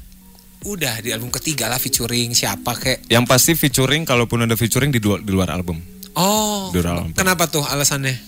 Udah 0.61 1.01
di 1.01 1.09
album 1.09 1.33
ketiga 1.33 1.73
lah 1.73 1.81
featuring 1.81 2.37
siapa 2.37 2.77
kek? 2.77 3.09
yang 3.09 3.25
pasti 3.25 3.57
featuring 3.57 4.05
kalaupun 4.05 4.45
ada 4.45 4.53
featuring 4.55 4.93
di 4.93 5.01
luar, 5.01 5.25
di 5.25 5.33
luar 5.33 5.49
album 5.51 5.81
Oh, 6.15 6.69
album. 6.75 7.15
kenapa 7.15 7.47
tuh 7.47 7.63
alasannya? 7.63 8.19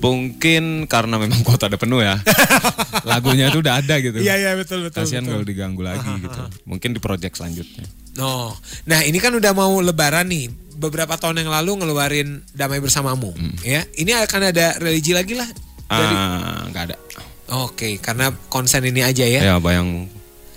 Mungkin 0.00 0.88
karena 0.88 1.20
memang 1.20 1.44
kuota 1.44 1.68
ada 1.68 1.76
penuh 1.76 2.00
ya. 2.00 2.16
Lagunya 3.10 3.52
tuh 3.52 3.60
udah 3.60 3.84
ada 3.84 4.00
gitu. 4.00 4.16
Iya 4.16 4.34
iya 4.36 4.50
betul 4.56 4.88
betul. 4.88 5.04
Kasihan 5.04 5.24
kalau 5.24 5.44
diganggu 5.44 5.84
lagi 5.84 6.08
gitu. 6.24 6.40
Mungkin 6.64 6.96
di 6.96 7.00
project 7.00 7.36
selanjutnya. 7.36 7.84
Oh, 8.18 8.52
nah 8.88 9.04
ini 9.04 9.20
kan 9.20 9.36
udah 9.36 9.52
mau 9.52 9.78
Lebaran 9.80 10.28
nih. 10.28 10.48
Beberapa 10.80 11.20
tahun 11.20 11.44
yang 11.44 11.52
lalu 11.52 11.84
ngeluarin 11.84 12.40
Damai 12.56 12.80
Bersamamu, 12.80 13.36
ya. 13.60 13.84
Ini 13.84 14.24
akan 14.24 14.48
ada 14.48 14.80
religi 14.80 15.12
lagi 15.12 15.36
lah. 15.36 15.44
Dari, 15.84 16.14
Ah, 16.16 16.64
nggak 16.72 16.84
ada. 16.88 16.96
Oke, 17.60 18.00
karena 18.00 18.32
konsen 18.48 18.88
ini 18.88 19.04
aja 19.04 19.28
ya. 19.28 19.44
Ya, 19.44 19.54
bayang 19.60 20.08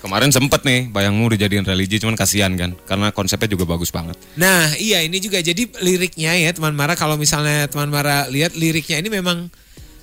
kemarin 0.03 0.35
sempet 0.35 0.67
nih 0.67 0.91
bayangmu 0.91 1.31
dijadiin 1.31 1.63
religi 1.63 2.03
cuman 2.03 2.19
kasihan 2.19 2.51
kan 2.59 2.75
karena 2.83 3.15
konsepnya 3.15 3.47
juga 3.47 3.63
bagus 3.63 3.87
banget. 3.87 4.19
Nah, 4.35 4.75
iya 4.75 4.99
ini 4.99 5.23
juga 5.23 5.39
jadi 5.39 5.63
liriknya 5.79 6.35
ya 6.35 6.51
teman 6.51 6.75
Mara 6.75 6.99
kalau 6.99 7.15
misalnya 7.15 7.71
teman 7.71 7.87
Mara 7.87 8.27
lihat 8.27 8.51
liriknya 8.59 8.99
ini 8.99 9.07
memang 9.07 9.47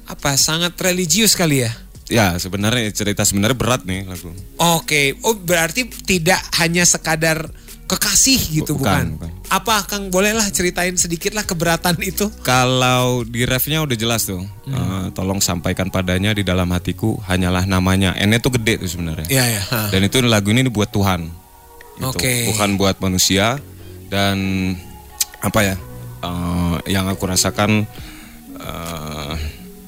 apa 0.08 0.40
sangat 0.40 0.72
religius 0.80 1.36
kali 1.36 1.68
ya. 1.68 1.70
Ya 2.10 2.34
sebenarnya 2.40 2.90
cerita 2.90 3.22
sebenarnya 3.22 3.54
berat 3.54 3.86
nih 3.86 4.08
lagu. 4.08 4.34
Oke, 4.58 5.14
oh 5.22 5.36
berarti 5.36 5.86
tidak 5.86 6.42
hanya 6.58 6.82
sekadar 6.82 7.52
kekasih 7.90 8.62
gitu 8.62 8.78
bukan? 8.78 9.18
Bukan, 9.18 9.34
bukan. 9.34 9.50
Apa 9.50 9.82
Kang 9.82 10.14
bolehlah 10.14 10.46
ceritain 10.54 10.94
sedikit 10.94 11.34
lah 11.34 11.42
keberatan 11.42 11.98
itu? 12.06 12.30
Kalau 12.46 13.26
di 13.26 13.42
refnya 13.42 13.82
udah 13.82 13.96
jelas 13.98 14.30
tuh. 14.30 14.46
Eh, 14.70 15.06
tolong 15.10 15.42
sampaikan 15.42 15.90
padanya 15.90 16.30
di 16.30 16.46
dalam 16.46 16.70
hatiku 16.70 17.18
hanyalah 17.26 17.66
namanya. 17.66 18.14
N 18.14 18.30
itu 18.30 18.46
gede 18.54 18.86
tuh 18.86 18.90
sebenarnya. 18.94 19.26
Iya 19.26 19.44
ya. 19.58 19.62
ha. 19.74 19.80
Dan 19.90 20.06
itu 20.06 20.22
lagu 20.22 20.54
ini 20.54 20.70
buat 20.70 20.94
Tuhan. 20.94 21.26
Gitu. 21.98 22.06
Oke. 22.06 22.46
Bukan 22.54 22.78
buat 22.78 23.02
manusia 23.02 23.58
dan 24.06 24.38
apa 25.42 25.60
ya? 25.66 25.76
eh, 26.22 26.76
yang 26.94 27.10
aku 27.10 27.26
rasakan 27.26 27.90
eh, 28.54 29.34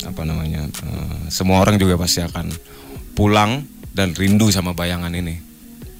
apa 0.03 0.23
namanya? 0.27 0.67
eh, 0.67 1.17
semua 1.31 1.63
orang 1.63 1.79
juga 1.79 1.95
pasti 1.95 2.19
akan 2.19 2.51
pulang 3.15 3.63
dan 3.95 4.11
rindu 4.19 4.51
sama 4.51 4.75
bayangan 4.75 5.15
ini. 5.15 5.39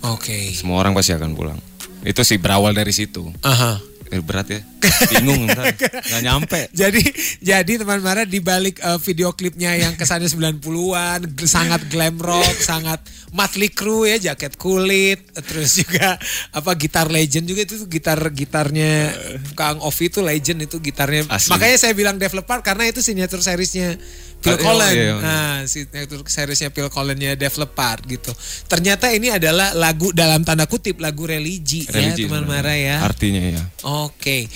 Oke. 0.03 0.51
Semua 0.51 0.83
orang 0.83 0.99
pasti 0.99 1.15
akan 1.15 1.31
pulang. 1.39 1.61
Itu 2.03 2.23
sih 2.23 2.39
berawal 2.39 2.75
dari 2.75 2.91
situ. 2.91 3.31
Aha. 3.43 3.79
Eh, 4.13 4.21
berat 4.21 4.45
ya. 4.45 4.61
Bingung 5.09 5.47
ntar. 5.49 5.73
Nggak 5.73 6.21
nyampe. 6.21 6.61
Jadi 6.77 7.01
jadi 7.41 7.81
teman 7.81 8.05
Mara 8.05 8.29
di 8.29 8.45
balik 8.45 8.77
eh, 8.77 9.01
video 9.01 9.33
klipnya 9.33 9.73
yang 9.73 9.97
kesannya 9.97 10.29
90-an, 10.29 11.33
gl- 11.33 11.49
sangat 11.49 11.89
glam 11.89 12.21
rock, 12.21 12.61
sangat 12.71 13.01
Motley 13.33 13.73
Crue 13.73 14.13
ya, 14.13 14.37
jaket 14.37 14.61
kulit, 14.61 15.33
terus 15.49 15.81
juga 15.81 16.21
apa 16.53 16.77
gitar 16.77 17.09
legend 17.09 17.49
juga 17.49 17.65
itu 17.65 17.81
gitar 17.89 18.21
gitarnya 18.37 19.17
Kang 19.57 19.81
Ovi 19.81 20.13
itu 20.13 20.21
legend 20.21 20.69
itu 20.69 20.77
gitarnya. 20.77 21.25
Asli. 21.33 21.49
Makanya 21.49 21.77
saya 21.81 21.97
bilang 21.97 22.21
developer 22.21 22.61
karena 22.61 22.93
itu 22.93 23.01
signature 23.01 23.41
seriesnya 23.41 23.97
Phil 24.43 24.53
Oh, 24.53 24.59
iya, 24.59 24.67
Collins. 24.67 24.93
iya. 24.93 25.15
Nah, 25.17 25.55
signature 25.65 26.23
seriesnya 26.27 26.69
Phil 26.69 26.91
Collins-nya 26.91 27.39
developer 27.39 27.97
gitu. 28.05 28.35
Ternyata 28.67 29.15
ini 29.15 29.31
adalah 29.31 29.71
lagu 29.73 30.11
dalam 30.11 30.43
tanda 30.43 30.67
kutip 30.67 30.99
lagu 30.99 31.23
religi, 31.25 31.87
Religi 31.87 32.27
ya 32.27 32.35
teman. 32.35 32.45
Mara 32.45 32.75
ya. 32.75 32.99
Artinya 33.01 33.39
ya. 33.39 33.63
Oke. 33.87 34.51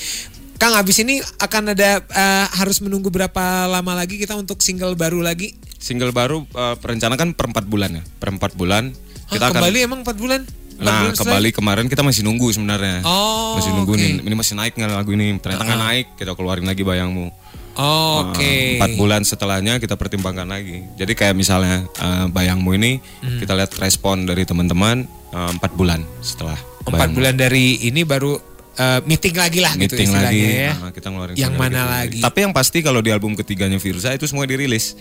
Kang 0.56 0.72
abis 0.72 1.04
ini 1.04 1.20
akan 1.38 1.76
ada 1.76 2.00
eh, 2.00 2.46
harus 2.56 2.80
menunggu 2.80 3.12
berapa 3.12 3.68
lama 3.68 3.92
lagi 3.94 4.16
kita 4.16 4.34
untuk 4.34 4.58
single 4.58 4.96
baru 4.96 5.20
lagi? 5.22 5.52
Single 5.76 6.10
baru 6.10 6.42
uh, 6.50 6.74
perencanakan 6.80 7.36
per 7.36 7.46
4 7.52 7.62
bulan 7.68 8.00
ya. 8.00 8.02
Per 8.18 8.32
4 8.32 8.58
bulan 8.58 8.90
Hah, 8.90 9.30
kita 9.30 9.44
akan 9.52 9.60
kembali 9.60 9.78
emang 9.84 10.00
4 10.02 10.16
bulan? 10.18 10.40
4 10.42 10.82
Nah, 10.82 11.08
kembali 11.12 11.56
kemarin 11.56 11.86
kita 11.88 12.04
masih 12.04 12.20
nunggu 12.20 12.52
sebenarnya. 12.52 13.00
Oh, 13.00 13.56
masih 13.56 13.72
nunggu 13.72 13.96
oke. 13.96 14.00
nih, 14.00 14.12
ini 14.20 14.34
masih 14.36 14.60
naik 14.60 14.76
nggak 14.76 14.92
lagu 14.92 15.08
ini? 15.12 15.36
Ternyata 15.40 15.64
nggak 15.64 15.80
naik, 15.80 16.06
kita 16.20 16.36
keluarin 16.36 16.68
lagi 16.68 16.84
bayangmu. 16.84 17.32
Oh, 17.76 18.26
Oke. 18.26 18.76
Empat 18.76 18.92
bulan 18.94 19.20
setelahnya 19.20 19.76
kita 19.76 19.94
pertimbangkan 19.94 20.44
lagi. 20.44 20.80
Jadi 20.94 21.12
kayak 21.12 21.32
misalnya 21.32 21.84
eh, 21.86 22.26
bayangmu 22.26 22.72
ini 22.72 22.98
Hmm. 23.20 23.36
kita 23.36 23.52
lihat 23.52 23.76
respon 23.76 24.24
dari 24.24 24.42
teman-teman 24.42 25.04
eh, 25.30 25.50
empat 25.52 25.72
bulan 25.72 26.00
setelah. 26.18 26.56
Empat 26.80 26.88
Bayangmu. 27.04 27.16
bulan 27.16 27.34
dari 27.34 27.84
ini 27.84 28.00
baru 28.02 28.40
eh, 28.74 29.00
meeting 29.02 29.34
lagi 29.34 29.60
lah 29.60 29.72
gitu 29.74 29.92
meeting 29.92 30.08
istilahnya 30.08 30.28
lagi, 30.30 30.44
ya. 30.62 30.72
nah, 30.74 30.90
kita 30.90 31.06
ngeluarin 31.08 31.34
Yang 31.34 31.54
mana 31.54 31.76
gitu. 31.76 31.92
lagi? 31.92 32.20
Tapi 32.24 32.38
yang 32.40 32.52
pasti 32.52 32.78
kalau 32.80 33.00
di 33.00 33.10
album 33.10 33.32
ketiganya 33.32 33.76
Firza 33.76 34.08
itu 34.10 34.24
semua 34.24 34.44
dirilis. 34.44 34.96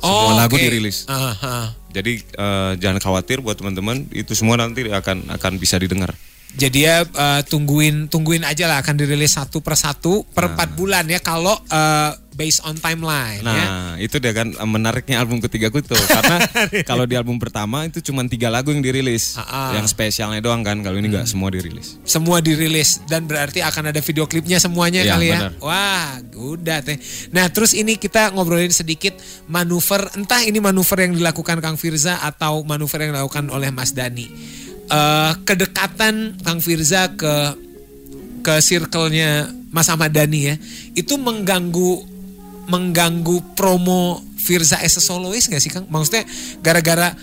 Oh, 0.00 0.32
Semua 0.32 0.48
lagu 0.48 0.56
oke. 0.56 0.62
dirilis. 0.62 1.04
Aha. 1.06 1.76
Jadi 1.90 2.22
eh, 2.24 2.72
jangan 2.74 2.98
khawatir 2.98 3.38
buat 3.38 3.54
teman-teman, 3.54 4.08
itu 4.10 4.32
semua 4.32 4.56
nanti 4.56 4.82
akan 4.82 5.28
akan 5.28 5.52
bisa 5.58 5.76
didengar. 5.76 6.16
Jadi 6.50 6.78
ya 6.82 7.02
eh, 7.02 7.40
tungguin 7.44 8.06
tungguin 8.06 8.42
aja 8.42 8.66
lah 8.66 8.82
akan 8.82 8.94
dirilis 8.94 9.32
satu 9.32 9.58
per 9.58 9.74
satu 9.74 10.26
per 10.26 10.50
empat 10.50 10.74
bulan 10.74 11.06
ya 11.06 11.18
kalau 11.18 11.54
eh, 11.64 12.10
based 12.30 12.64
on 12.64 12.74
timeline 12.74 13.38
ya. 13.38 13.44
Nah, 13.44 13.92
itu 13.96 14.16
dia 14.16 14.32
kan 14.32 14.50
eh, 14.50 14.66
menariknya 14.66 15.20
album 15.20 15.38
ketiga 15.38 15.70
tuh. 15.70 15.82
Karena 16.00 16.42
kalau 16.88 17.04
di 17.04 17.14
album 17.14 17.36
pertama 17.36 17.84
itu 17.84 18.02
cuma 18.02 18.24
tiga 18.24 18.48
lagu 18.48 18.72
yang 18.72 18.80
dirilis, 18.80 19.36
Ah, 19.36 19.44
ah. 19.46 19.70
yang 19.76 19.86
spesialnya 19.86 20.40
doang 20.40 20.64
kan. 20.64 20.80
Kalau 20.80 20.96
ini 20.96 21.06
nggak 21.06 21.28
semua 21.28 21.52
dirilis. 21.52 22.00
semua 22.02 22.42
dirilis 22.42 22.98
dan 23.06 23.30
berarti 23.30 23.62
akan 23.62 23.94
ada 23.94 24.00
video 24.00 24.26
klipnya 24.26 24.58
semuanya 24.58 25.04
Iya, 25.04 25.10
kali 25.14 25.26
ya. 25.28 25.38
benar. 25.38 25.52
Wah, 25.60 26.18
udah 26.34 26.78
teh. 26.82 26.98
Nah, 27.30 27.46
terus 27.46 27.72
ini 27.72 27.94
kita 27.94 28.32
ngobrolin 28.32 28.72
sedikit 28.72 29.14
manuver, 29.46 30.02
entah 30.16 30.42
ini 30.42 30.58
manuver 30.58 31.06
yang 31.06 31.14
dilakukan 31.14 31.60
Kang 31.60 31.76
Firza 31.76 32.18
atau 32.20 32.64
manuver 32.64 33.06
yang 33.06 33.14
dilakukan 33.14 33.46
oleh 33.48 33.70
Mas 33.70 33.94
Dani. 33.94 34.58
Eh, 34.90 35.32
kedekatan 35.44 36.14
Kang 36.42 36.58
Firza 36.58 37.14
ke 37.14 37.54
ke 38.40 38.58
circle-nya 38.58 39.46
Mas 39.70 39.86
Ahmad 39.86 40.10
Dhani 40.10 40.40
ya, 40.44 40.54
itu 40.92 41.14
mengganggu 41.14 42.02
mengganggu 42.66 43.54
promo 43.54 44.18
Firza 44.34 44.78
as 44.78 44.96
a 44.96 45.00
soloist 45.00 45.46
gak 45.46 45.60
sih 45.60 45.70
Kang? 45.70 45.86
Maksudnya 45.86 46.26
gara-gara 46.58 47.14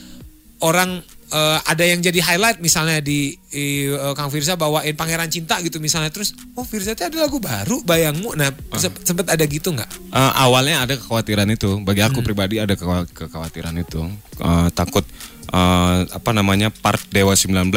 orang 0.59 1.01
eh, 1.27 1.59
ada 1.61 1.83
yang 1.83 1.99
jadi 1.99 2.23
highlight 2.23 2.59
misalnya 2.59 3.03
di, 3.03 3.35
eh, 3.51 3.91
Kang 4.13 4.29
Firza 4.29 4.55
bawain 4.55 4.95
Pangeran 4.95 5.27
Cinta 5.27 5.59
gitu 5.59 5.77
misalnya 5.77 6.07
terus 6.07 6.31
oh 6.53 6.63
Firza 6.63 6.95
itu 6.95 7.03
ada 7.03 7.19
lagu 7.19 7.35
baru 7.37 7.83
bayangmu 7.83 8.31
nah 8.33 8.47
se- 8.75 8.95
sempet 9.03 9.27
ada 9.27 9.43
gitu 9.43 9.75
nggak? 9.75 9.91
Eh, 10.07 10.31
awalnya 10.37 10.87
ada 10.87 10.95
kekhawatiran 10.95 11.49
itu. 11.49 11.83
Bagi 11.83 11.99
Hmm. 11.99 12.09
aku 12.11 12.23
pribadi 12.23 12.63
ada 12.63 12.79
kekhawatiran 13.11 13.75
itu. 13.75 14.07
Eh, 14.39 14.67
takut 14.71 15.03
eh, 15.51 15.99
apa 16.07 16.31
namanya 16.35 16.69
part 16.69 17.01
Dewa 17.11 17.33
19 17.35 17.71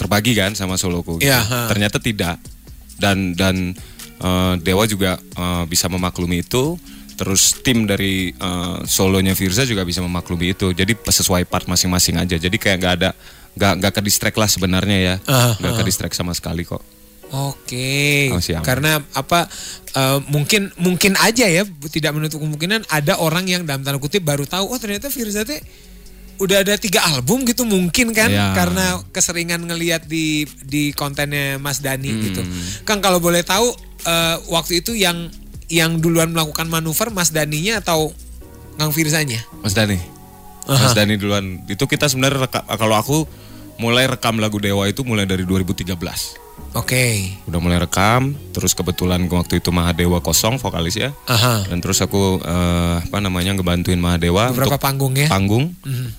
terbagi 0.00 0.32
kan 0.36 0.56
sama 0.56 0.80
soloku. 0.80 1.20
gitu. 1.20 1.28
Ha. 1.28 1.68
Ternyata 1.68 2.00
tidak. 2.00 2.36
Dan 3.00 3.36
dan 3.36 3.76
eh, 4.20 4.54
Dewa 4.60 4.84
juga 4.88 5.20
eh, 5.20 5.64
bisa 5.68 5.88
memaklumi 5.92 6.44
itu. 6.44 6.80
Terus 7.20 7.60
tim 7.60 7.84
dari 7.84 8.32
eh, 8.32 8.78
solonya 8.88 9.36
Firza 9.36 9.68
juga 9.68 9.84
bisa 9.84 10.00
memaklumi 10.00 10.56
itu. 10.56 10.72
Jadi 10.72 10.96
sesuai 10.96 11.44
part 11.48 11.68
masing-masing 11.68 12.16
aja. 12.16 12.36
Jadi 12.40 12.56
kayak 12.56 12.76
nggak 12.80 12.94
ada 13.00 13.10
nggak 13.50 13.72
nggak 13.82 13.92
ke 13.98 14.02
distract 14.04 14.36
lah 14.40 14.48
sebenarnya 14.48 14.98
ya. 14.98 15.14
Nggak 15.60 15.72
ke 15.80 15.82
distract 15.84 16.14
sama 16.16 16.32
sekali 16.32 16.64
kok. 16.64 16.80
Oke, 17.30 18.26
aman. 18.34 18.66
karena 18.66 18.98
apa? 19.14 19.46
eh, 19.94 20.18
mungkin 20.30 20.70
mungkin 20.78 21.14
aja 21.18 21.46
ya, 21.46 21.62
tidak 21.90 22.14
menutup 22.14 22.42
kemungkinan 22.42 22.86
ada 22.90 23.18
orang 23.18 23.46
yang 23.46 23.62
dalam 23.66 23.82
tanda 23.82 23.98
kutip 24.02 24.22
baru 24.22 24.46
tahu, 24.46 24.70
oh 24.70 24.78
ternyata 24.78 25.10
Firza 25.10 25.42
teh 25.46 25.62
udah 26.40 26.64
ada 26.64 26.74
tiga 26.74 27.04
album 27.06 27.44
gitu 27.44 27.62
mungkin 27.62 28.10
kan, 28.10 28.32
Ya. 28.32 28.56
karena 28.56 29.04
keseringan 29.12 29.60
ngelihat 29.60 30.08
di 30.08 30.48
di 30.64 30.90
kontennya 30.90 31.60
Mas 31.60 31.78
Dani 31.78 32.08
Hmm. 32.08 32.20
gitu. 32.24 32.42
Kang 32.82 32.98
kalau 32.98 33.20
boleh 33.20 33.44
tahu 33.44 33.68
eh, 34.00 34.36
waktu 34.48 34.80
itu 34.80 34.96
yang 34.96 35.28
yang 35.68 36.00
duluan 36.00 36.32
melakukan 36.32 36.64
manuver 36.66 37.12
Mas 37.12 37.28
Daninya 37.30 37.78
atau 37.78 38.16
Kang 38.74 38.90
Firzanya? 38.90 39.44
Mas 39.60 39.76
Dani. 39.76 40.00
Mas 40.64 40.96
Dani 40.96 41.20
duluan. 41.20 41.60
Itu 41.68 41.84
kita 41.84 42.08
sebenarnya 42.08 42.48
kalau 42.80 42.96
aku 42.96 43.28
mulai 43.76 44.08
rekam 44.08 44.40
lagu 44.40 44.56
Dewa 44.56 44.88
itu 44.88 45.04
mulai 45.04 45.28
dari 45.28 45.44
2013. 45.44 46.39
Oke, 46.70 47.34
Udah 47.50 47.58
mulai 47.58 47.82
rekam, 47.82 48.38
terus 48.54 48.78
kebetulan 48.78 49.26
waktu 49.26 49.58
itu 49.58 49.74
Mahadewa 49.74 50.22
kosong 50.22 50.56
vokalis 50.56 50.94
ya. 50.94 51.10
aha, 51.26 51.66
Dan 51.66 51.82
terus 51.82 51.98
aku 51.98 52.38
eh, 52.38 52.96
apa 53.02 53.18
namanya 53.18 53.58
ngebantuin 53.58 53.98
Mahadewa 53.98 54.54
beberapa 54.54 54.78
untuk 54.78 54.82
panggung 54.82 55.14
ya? 55.18 55.26
panggung, 55.26 55.74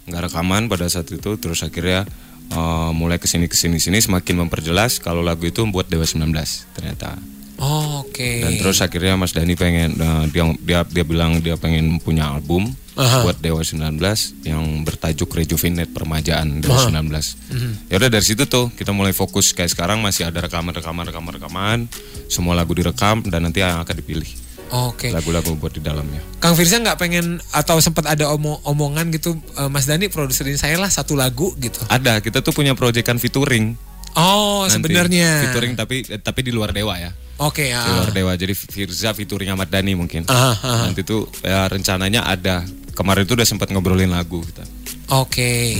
nggak 0.05 0.21
rekaman 0.27 0.67
pada 0.67 0.91
saat 0.91 1.07
itu. 1.07 1.39
Terus 1.39 1.63
akhirnya 1.63 2.03
eh, 2.51 2.91
mulai 2.91 3.15
ke 3.15 3.31
sini 3.31 3.47
ke 3.47 3.55
sini 3.55 3.79
sini 3.79 4.03
semakin 4.03 4.43
memperjelas 4.43 4.99
kalau 4.99 5.23
lagu 5.23 5.47
itu 5.47 5.63
buat 5.71 5.87
Dewa 5.87 6.03
19 6.03 6.27
ternyata. 6.75 7.15
Oh, 7.61 8.01
Oke. 8.01 8.41
Dan 8.41 8.57
terus 8.57 8.81
akhirnya 8.81 9.13
Mas 9.13 9.31
Dani 9.31 9.53
pengen 9.53 9.93
eh, 9.93 10.23
dia 10.33 10.43
dia 10.59 10.79
dia 10.81 11.05
bilang 11.05 11.37
dia 11.39 11.53
pengen 11.55 12.01
punya 12.01 12.25
album 12.27 12.73
Aha. 12.97 13.23
buat 13.23 13.37
Dewa 13.39 13.61
19 13.61 14.01
yang 14.43 14.83
bertajuk 14.83 15.29
Rejuvenate 15.31 15.93
Permajaan 15.93 16.59
Dewa 16.59 16.89
19. 16.89 17.87
Ya 17.87 17.95
udah 18.01 18.09
dari 18.09 18.25
situ 18.25 18.49
tuh 18.49 18.73
kita 18.73 18.91
mulai 18.91 19.13
fokus 19.13 19.53
kayak 19.53 19.71
sekarang 19.71 20.01
masih 20.01 20.27
ada 20.27 20.41
rekaman 20.41 20.73
rekaman 20.73 21.05
rekaman 21.07 21.31
rekaman, 21.37 21.77
semua 22.27 22.57
lagu 22.57 22.73
direkam 22.73 23.21
dan 23.23 23.45
nanti 23.45 23.61
yang 23.61 23.79
akan 23.79 23.95
dipilih 23.95 24.27
Oke. 24.71 25.13
lagu-lagu 25.13 25.55
buat 25.55 25.71
di 25.71 25.79
dalamnya. 25.79 26.19
Kang 26.41 26.57
Firza 26.57 26.81
nggak 26.81 26.97
pengen 26.97 27.39
atau 27.51 27.77
sempat 27.79 28.09
ada 28.09 28.27
omo- 28.33 28.59
omongan 28.65 29.13
gitu 29.13 29.37
eh, 29.55 29.69
Mas 29.69 29.85
Dani 29.85 30.09
produserin 30.09 30.57
saya 30.57 30.75
lah 30.81 30.89
satu 30.89 31.13
lagu 31.13 31.53
gitu. 31.61 31.79
Ada 31.87 32.19
kita 32.19 32.41
tuh 32.41 32.51
punya 32.51 32.73
proyekan 32.73 33.21
featuring. 33.21 33.77
Oh 34.19 34.67
sebenarnya. 34.67 35.47
featuring 35.47 35.79
tapi 35.79 36.03
eh, 36.09 36.19
tapi 36.19 36.43
di 36.43 36.51
luar 36.51 36.75
Dewa 36.75 36.99
ya. 36.99 37.15
Oke 37.39 37.69
Di 37.69 37.73
ya. 37.73 37.81
luar 37.85 38.11
Dewa 38.11 38.33
jadi 38.35 38.53
Firza 38.53 39.15
featuring 39.15 39.49
Ahmad 39.49 39.71
Dhani 39.71 39.95
mungkin. 39.95 40.27
Aha, 40.27 40.51
aha. 40.57 40.73
Nanti 40.89 41.01
tuh 41.05 41.29
ya 41.41 41.65
rencananya 41.69 42.27
ada. 42.27 42.65
Kemarin 42.91 43.23
tuh 43.23 43.39
udah 43.39 43.47
sempat 43.47 43.71
ngobrolin 43.71 44.11
lagu 44.11 44.43
kita. 44.43 44.67
Oke. 45.15 45.73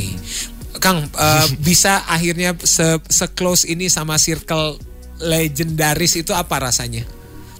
Kang 0.82 1.06
eh, 1.06 1.48
bisa 1.68 2.08
akhirnya 2.10 2.58
se 2.64 3.26
close 3.36 3.70
ini 3.70 3.92
sama 3.92 4.18
circle 4.18 4.80
legendaris 5.22 6.18
itu 6.18 6.34
apa 6.34 6.58
rasanya? 6.58 7.06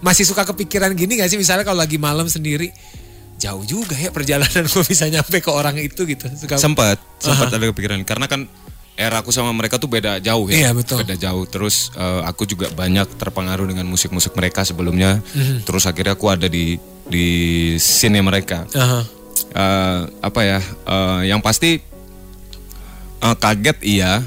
Masih 0.02 0.26
suka 0.26 0.42
kepikiran 0.50 0.98
gini 0.98 1.22
gak 1.22 1.30
sih 1.30 1.38
misalnya 1.38 1.62
kalau 1.62 1.78
lagi 1.78 2.02
malam 2.02 2.26
sendiri 2.26 2.74
jauh 3.38 3.66
juga 3.66 3.98
ya 3.98 4.14
perjalanan 4.14 4.66
gue 4.72 4.84
bisa 4.86 5.06
nyampe 5.10 5.42
ke 5.42 5.50
orang 5.54 5.78
itu 5.78 6.06
gitu. 6.10 6.26
Suka 6.34 6.58
Sempat, 6.58 6.98
sempat 7.22 7.50
ada 7.54 7.66
kepikiran 7.70 8.02
karena 8.02 8.26
kan 8.26 8.50
era 8.96 9.24
aku 9.24 9.34
sama 9.34 9.50
mereka 9.56 9.80
tuh 9.82 9.90
beda 9.90 10.20
jauh 10.22 10.48
ya. 10.52 10.68
Iya, 10.68 10.70
betul. 10.76 11.02
Beda 11.04 11.16
jauh. 11.18 11.44
Terus 11.48 11.90
eh, 11.96 12.22
aku 12.28 12.46
juga 12.46 12.70
banyak 12.72 13.18
terpengaruh 13.18 13.66
dengan 13.68 13.88
musik-musik 13.88 14.36
mereka 14.36 14.68
sebelumnya. 14.68 15.20
Mhm. 15.34 15.66
Terus 15.66 15.84
akhirnya 15.88 16.14
aku 16.14 16.28
ada 16.30 16.48
di 16.48 16.78
di 17.08 17.28
scene 17.82 18.22
mereka. 18.22 18.68
Aha. 18.76 19.02
Eh, 19.52 20.02
apa 20.22 20.42
ya? 20.44 20.60
eh, 20.64 21.22
yang 21.32 21.42
pasti 21.42 21.82
eh, 23.22 23.36
kaget 23.38 23.78
iya. 23.84 24.24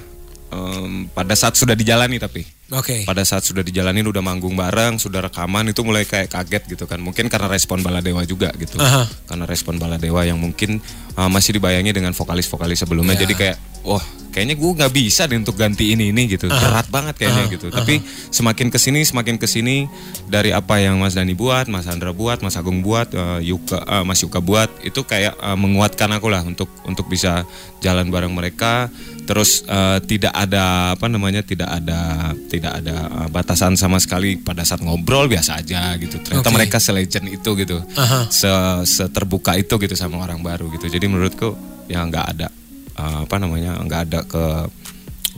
Em, 0.54 1.10
pada 1.10 1.34
saat 1.34 1.58
sudah 1.58 1.74
dijalani 1.74 2.14
tapi 2.22 2.46
Oke. 2.72 3.04
Pada 3.04 3.20
saat 3.28 3.44
sudah 3.44 3.60
dijalanin 3.60 4.08
udah 4.08 4.24
manggung 4.24 4.56
bareng, 4.56 4.96
sudah 4.96 5.28
rekaman 5.28 5.68
itu 5.68 5.84
mulai 5.84 6.08
kayak 6.08 6.32
kaget 6.32 6.64
gitu 6.72 6.88
kan. 6.88 6.96
Mungkin 6.96 7.28
karena 7.28 7.44
respon 7.52 7.84
Baladewa 7.84 8.24
juga 8.24 8.48
gitu. 8.56 8.80
Aha. 8.80 9.04
Karena 9.28 9.44
respon 9.44 9.76
Baladewa 9.76 10.24
yang 10.24 10.40
mungkin 10.40 10.80
uh, 11.14 11.28
masih 11.28 11.60
dibayangi 11.60 11.92
dengan 11.92 12.16
vokalis-vokalis 12.16 12.80
sebelumnya. 12.80 13.20
Ya. 13.20 13.28
Jadi 13.28 13.34
kayak 13.36 13.56
wah, 13.84 14.00
kayaknya 14.34 14.58
gue 14.58 14.70
nggak 14.74 14.90
bisa 14.90 15.30
deh 15.30 15.38
untuk 15.38 15.54
ganti 15.54 15.94
ini 15.94 16.10
ini 16.10 16.26
gitu. 16.26 16.50
Berat 16.50 16.90
banget 16.90 17.14
kayaknya 17.14 17.46
gitu. 17.54 17.70
Tapi 17.70 18.02
semakin 18.34 18.66
ke 18.74 18.78
sini 18.82 19.06
semakin 19.06 19.38
ke 19.38 19.46
sini 19.46 19.86
dari 20.26 20.50
apa 20.50 20.82
yang 20.82 20.98
Mas 20.98 21.14
Dani 21.14 21.38
buat, 21.38 21.70
Mas 21.70 21.86
Andra 21.86 22.10
buat, 22.10 22.42
Mas 22.42 22.58
Agung 22.58 22.82
buat, 22.82 23.14
uh, 23.14 23.38
Yuka 23.38 23.78
uh, 23.86 24.02
Mas 24.02 24.18
Yuka 24.26 24.42
buat, 24.42 24.66
itu 24.82 25.06
kayak 25.06 25.38
uh, 25.38 25.54
menguatkan 25.54 26.10
aku 26.10 26.26
lah 26.26 26.42
untuk 26.42 26.66
untuk 26.82 27.06
bisa 27.06 27.46
jalan 27.78 28.10
bareng 28.10 28.34
mereka 28.34 28.90
terus 29.24 29.64
uh, 29.64 29.98
tidak 30.04 30.32
ada 30.36 30.92
apa 30.92 31.08
namanya 31.08 31.40
tidak 31.40 31.68
ada 31.68 32.32
tidak 32.48 32.84
ada 32.84 33.08
uh, 33.08 33.28
batasan 33.32 33.72
sama 33.74 33.96
sekali 33.96 34.36
pada 34.36 34.62
saat 34.68 34.84
ngobrol 34.84 35.26
biasa 35.26 35.64
aja 35.64 35.96
gitu 35.96 36.20
ternyata 36.20 36.52
Oke. 36.52 36.56
mereka 36.56 36.76
selegend 36.76 37.32
itu 37.32 37.50
gitu 37.56 37.80
Aha. 37.96 38.28
se 38.28 38.52
seterbuka 38.84 39.56
itu 39.56 39.80
gitu 39.80 39.96
sama 39.96 40.20
orang 40.20 40.44
baru 40.44 40.68
gitu 40.76 40.92
jadi 40.92 41.08
menurutku 41.08 41.56
ya 41.88 42.04
nggak 42.04 42.26
ada 42.36 42.48
uh, 42.96 43.26
apa 43.26 43.36
namanya 43.38 43.78
nggak 43.82 44.00
ada 44.10 44.20
ke 44.26 44.44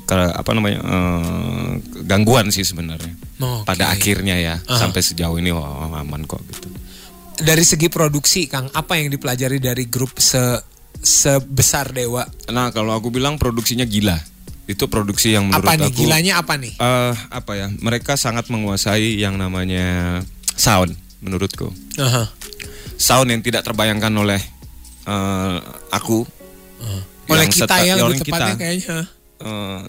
ke 0.06 0.14
apa 0.14 0.50
namanya 0.54 0.78
uh, 0.86 1.70
gangguan 2.06 2.54
sih 2.54 2.62
sebenarnya 2.62 3.10
Oke. 3.42 3.66
pada 3.66 3.90
akhirnya 3.90 4.38
ya 4.38 4.54
sampai 4.62 5.02
sejauh 5.02 5.34
ini 5.36 5.50
wah, 5.50 5.90
aman 5.90 6.22
kok 6.25 6.40
gitu 6.46 6.68
Dari 7.36 7.68
segi 7.68 7.92
produksi, 7.92 8.48
Kang, 8.48 8.72
apa 8.72 8.96
yang 8.96 9.12
dipelajari 9.12 9.60
dari 9.60 9.84
grup 9.84 10.16
se 10.16 10.40
sebesar 10.96 11.92
Dewa? 11.92 12.25
nah 12.48 12.72
kalau 12.72 12.96
aku 12.96 13.12
bilang 13.12 13.36
produksinya 13.36 13.84
gila 13.84 14.16
itu 14.66 14.88
produksi 14.88 15.36
yang 15.36 15.46
menurut 15.46 15.62
apa 15.68 15.76
nih? 15.76 15.86
aku 15.92 15.98
Gilanya 16.00 16.32
apa 16.40 16.54
nih? 16.56 16.72
eh 16.80 17.14
apa 17.28 17.52
ya 17.54 17.66
mereka 17.78 18.16
sangat 18.16 18.48
menguasai 18.48 19.20
yang 19.20 19.36
namanya 19.36 20.22
sound 20.56 20.96
menurutku 21.20 21.68
Aha. 22.00 22.30
sound 22.96 23.28
yang 23.28 23.42
tidak 23.44 23.62
terbayangkan 23.68 24.10
oleh 24.16 24.40
eh, 25.04 25.56
aku 25.92 26.25
Oleh 27.26 27.45
Yang 27.45 27.54
kita 27.59 27.76
ya 27.80 27.95
lebih 27.97 28.21
tepatnya 28.21 28.47
kita, 28.49 28.61
kayaknya. 28.61 28.99
eh, 29.38 29.80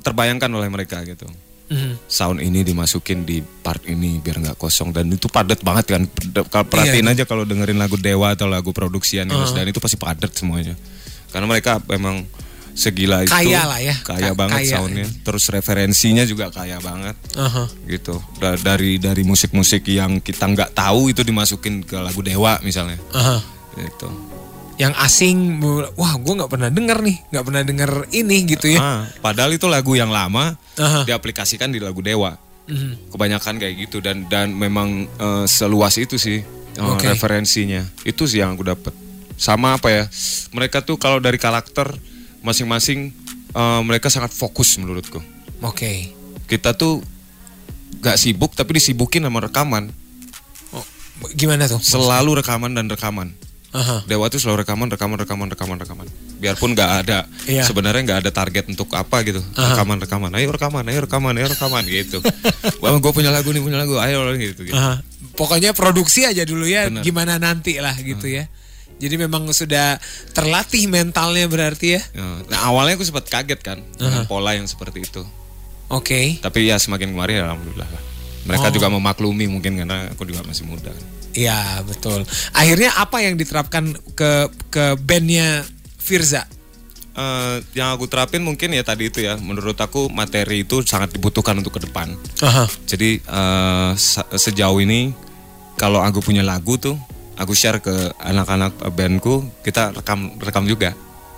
terbayangkan 0.00 0.50
oleh 0.50 0.68
mereka 0.68 1.02
gitu 1.02 1.26
Mhm. 1.64 1.96
sound 2.06 2.38
ini 2.38 2.60
dimasukin 2.60 3.24
di 3.24 3.40
part 3.40 3.80
ini 3.84 4.16
biar 4.18 4.36
nggak 4.38 4.54
kosong 4.54 4.92
dan 4.92 5.08
itu 5.08 5.26
padat 5.26 5.60
banget 5.60 5.86
kan 5.90 6.02
Kalau 6.44 6.66
perhatiin 6.66 7.02
Iya. 7.02 7.12
aja 7.14 7.24
kalau 7.24 7.42
dengerin 7.42 7.76
lagu 7.76 7.96
Dewa 7.96 8.30
atau 8.30 8.44
lagu 8.44 8.68
produksian 8.70 9.24
Yunus 9.26 9.50
dan 9.50 9.64
itu 9.64 9.78
pasti 9.78 9.96
padat 9.96 10.28
semuanya 10.30 10.76
karena 11.30 11.46
mereka 11.46 11.80
memang 11.88 12.28
segila 12.70 13.22
itu 13.22 13.30
Kaya 13.30 13.64
lah 13.64 13.80
ya. 13.80 13.96
kaya 13.98 14.30
Ka- 14.30 14.36
banget 14.36 14.60
kaya. 14.60 14.74
soundnya 14.76 15.06
terus 15.22 15.48
referensinya 15.48 16.22
juga 16.22 16.50
kaya 16.50 16.76
banget 16.78 17.16
Aha. 17.34 17.64
gitu 17.86 18.18
Da- 18.36 18.58
dari 18.58 18.98
dari 18.98 19.22
musik-musik 19.22 19.86
yang 19.86 20.18
kita 20.18 20.44
nggak 20.44 20.74
tahu 20.74 21.08
itu 21.08 21.22
dimasukin 21.22 21.80
ke 21.80 21.96
lagu 21.96 22.20
Dewa 22.20 22.60
misalnya 22.60 23.00
Aha. 23.10 23.40
gitu 23.78 24.10
Yang 24.74 24.94
asing, 24.98 25.62
wah 25.94 26.18
gue 26.18 26.34
nggak 26.34 26.50
pernah 26.50 26.66
denger 26.66 26.98
nih, 26.98 27.16
nggak 27.30 27.44
pernah 27.46 27.62
denger 27.62 27.90
ini 28.10 28.36
gitu 28.44 28.66
ya. 28.68 28.80
Ah, 28.80 29.00
padahal 29.20 29.54
itu 29.54 29.70
lagu 29.70 29.94
yang 29.94 30.10
lama 30.10 30.58
Aha. 30.74 31.06
diaplikasikan 31.06 31.70
di 31.70 31.78
lagu 31.78 32.02
Dewa 32.02 32.34
Mhm. 32.64 33.12
kebanyakan 33.12 33.60
kayak 33.60 33.74
gitu 33.76 34.00
dan 34.00 34.24
dan 34.26 34.48
memang 34.50 35.04
eh, 35.06 35.44
seluas 35.44 35.94
itu 35.94 36.16
sih 36.16 36.40
eh, 36.40 36.80
Oke. 36.80 37.06
referensinya 37.06 37.84
itu 38.02 38.24
sih 38.24 38.40
yang 38.40 38.56
aku 38.56 38.64
dapat 38.64 38.94
sama 39.36 39.76
apa 39.76 39.92
ya 39.92 40.04
mereka 40.50 40.80
tuh 40.80 40.96
kalau 40.96 41.20
dari 41.20 41.36
karakter 41.36 41.92
masing-masing 42.40 43.12
eh, 43.52 43.80
mereka 43.84 44.08
sangat 44.08 44.32
fokus 44.32 44.80
menurutku 44.80 45.20
Oke. 45.60 46.16
kita 46.48 46.72
tuh 46.72 47.04
gak 48.00 48.16
sibuk 48.16 48.56
tapi 48.56 48.80
disibukin 48.80 49.20
sama 49.20 49.44
rekaman 49.44 49.92
Oh, 50.72 50.84
gimana 51.30 51.68
tuh? 51.68 51.78
selalu 51.78 52.40
rekaman 52.40 52.72
dan 52.72 52.88
rekaman 52.88 53.36
Aha. 53.74 54.06
Dewa 54.06 54.30
tuh 54.30 54.38
selalu 54.38 54.62
rekaman, 54.62 54.86
rekaman, 54.86 55.18
rekaman, 55.18 55.50
rekaman, 55.50 55.76
rekaman. 55.82 56.06
Biarpun 56.38 56.78
nggak 56.78 56.90
ada, 57.02 57.26
Iya. 57.50 57.66
sebenarnya 57.66 58.06
nggak 58.06 58.18
ada 58.22 58.30
target 58.30 58.70
untuk 58.70 58.86
apa 58.94 59.26
gitu. 59.26 59.42
Rekaman, 59.58 59.98
rekaman, 59.98 60.30
ayo 60.38 60.54
rekaman, 60.54 60.86
ayo 60.86 61.02
rekaman, 61.02 61.34
ayo 61.34 61.50
rekaman 61.50 61.82
gitu. 61.82 62.22
Wah, 62.82 62.94
gue 62.94 63.12
punya 63.12 63.34
lagu 63.34 63.50
nih, 63.50 63.58
punya 63.58 63.82
lagu, 63.82 63.98
ayo 63.98 64.30
gitu. 64.38 64.62
gitu. 64.62 64.78
Aha. 64.78 65.02
Pokoknya 65.34 65.74
produksi 65.74 66.22
aja 66.22 66.46
dulu 66.46 66.70
ya, 66.70 66.86
Bener. 66.86 67.02
gimana 67.02 67.42
nanti 67.42 67.74
lah 67.82 67.98
gitu 67.98 68.30
ya. 68.30 68.46
Jadi 68.94 69.18
memang 69.18 69.50
sudah 69.50 69.98
terlatih 70.30 70.86
mentalnya 70.86 71.50
berarti 71.50 71.98
ya. 71.98 72.02
Ya, 72.14 72.26
Nah 72.46 72.70
awalnya 72.70 72.94
aku 72.94 73.02
sempat 73.02 73.26
kaget 73.26 73.58
kan 73.58 73.78
dengan 73.98 74.22
pola 74.30 74.54
yang 74.54 74.70
seperti 74.70 75.02
itu. 75.02 75.26
Oke. 75.90 76.38
Tapi 76.38 76.70
ya 76.70 76.78
semakin 76.78 77.10
kemarin 77.10 77.42
alhamdulillah 77.42 77.90
lah. 77.90 78.02
Mereka 78.46 78.70
juga 78.70 78.86
memaklumi 78.94 79.50
mungkin 79.50 79.82
karena 79.82 80.14
aku 80.14 80.22
juga 80.28 80.46
masih 80.46 80.62
muda. 80.68 80.94
kan. 80.94 81.04
Iya 81.34 81.82
betul. 81.82 82.22
Akhirnya 82.54 82.94
apa 82.94 83.20
yang 83.20 83.34
diterapkan 83.34 83.94
ke 84.14 84.48
ke 84.70 84.94
bandnya 85.02 85.66
Firza? 85.98 86.46
Eh, 87.14 87.56
yang 87.78 87.94
aku 87.94 88.10
terapin 88.10 88.42
mungkin 88.42 88.74
ya 88.74 88.82
tadi 88.82 89.10
itu 89.10 89.22
ya. 89.22 89.38
Menurut 89.38 89.78
aku 89.78 90.10
materi 90.10 90.66
itu 90.66 90.82
sangat 90.82 91.14
dibutuhkan 91.14 91.54
untuk 91.58 91.78
ke 91.78 91.86
depan. 91.86 92.14
Aha. 92.42 92.66
Jadi 92.86 93.22
sa- 93.94 94.30
sejauh 94.30 94.78
ini 94.82 95.14
kalau 95.74 96.02
aku 96.02 96.22
punya 96.22 96.42
lagu 96.42 96.78
tuh 96.78 96.94
aku 97.34 97.50
share 97.54 97.82
ke 97.82 98.14
anak-anak 98.18 98.78
bandku 98.94 99.42
kita 99.62 99.90
rekam 99.94 100.38
rekam 100.38 100.66
juga. 100.66 100.94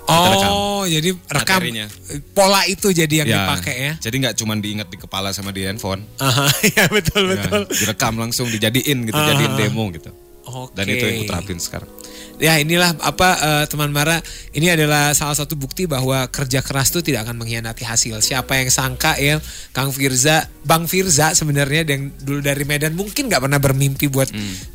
Kita 0.06 0.28
rekam. 0.30 0.50
Oh, 0.50 0.82
jadi 0.82 1.10
rekam 1.12 1.58
Materinya. 1.58 1.86
pola 2.30 2.62
itu 2.64 2.88
jadi 2.88 3.14
yang 3.16 3.28
Ya, 3.28 3.36
dipakai 3.42 3.74
ya. 3.76 3.92
Jadi 3.98 4.16
nggak 4.22 4.34
cuma 4.36 4.54
diingat 4.54 4.86
di 4.86 4.96
kepala 4.96 5.28
sama 5.30 5.50
di 5.50 5.62
handphone. 5.62 6.06
Aha, 6.16 6.46
ya 6.78 6.86
betul 6.86 7.26
Ya, 7.26 7.42
betul. 7.42 7.62
direkam 7.68 8.14
langsung 8.16 8.46
dijadiin 8.46 9.02
gitu, 9.04 9.18
jadiin 9.18 9.52
demo 9.56 9.90
gitu. 9.90 10.14
Oke. 10.46 10.72
Dan 10.72 10.84
itu 10.88 11.02
yang 11.02 11.16
aku 11.18 11.26
terapin 11.26 11.58
sekarang. 11.58 11.90
Ya 12.36 12.60
inilah 12.60 12.92
apa 13.00 13.28
eh, 13.40 13.64
teman 13.64 13.88
Mara 13.88 14.20
ini 14.52 14.68
adalah 14.68 15.16
salah 15.16 15.32
satu 15.32 15.56
bukti 15.56 15.88
bahwa 15.88 16.28
kerja 16.28 16.60
keras 16.60 16.92
tuh 16.92 17.00
tidak 17.00 17.24
akan 17.24 17.40
mengkhianati 17.40 17.80
hasil. 17.80 18.20
Siapa 18.20 18.60
yang 18.60 18.68
sangka 18.68 19.16
ya 19.16 19.40
Kang 19.72 19.88
Firza, 19.88 20.44
Bang 20.60 20.84
Firza 20.84 21.32
sebenarnya 21.32 21.88
yang 21.88 22.12
dulu 22.20 22.44
dari 22.44 22.68
Medan 22.68 22.92
mungkin 22.92 23.32
nggak 23.32 23.40
pernah 23.40 23.56
bermimpi 23.56 24.12
buat 24.12 24.28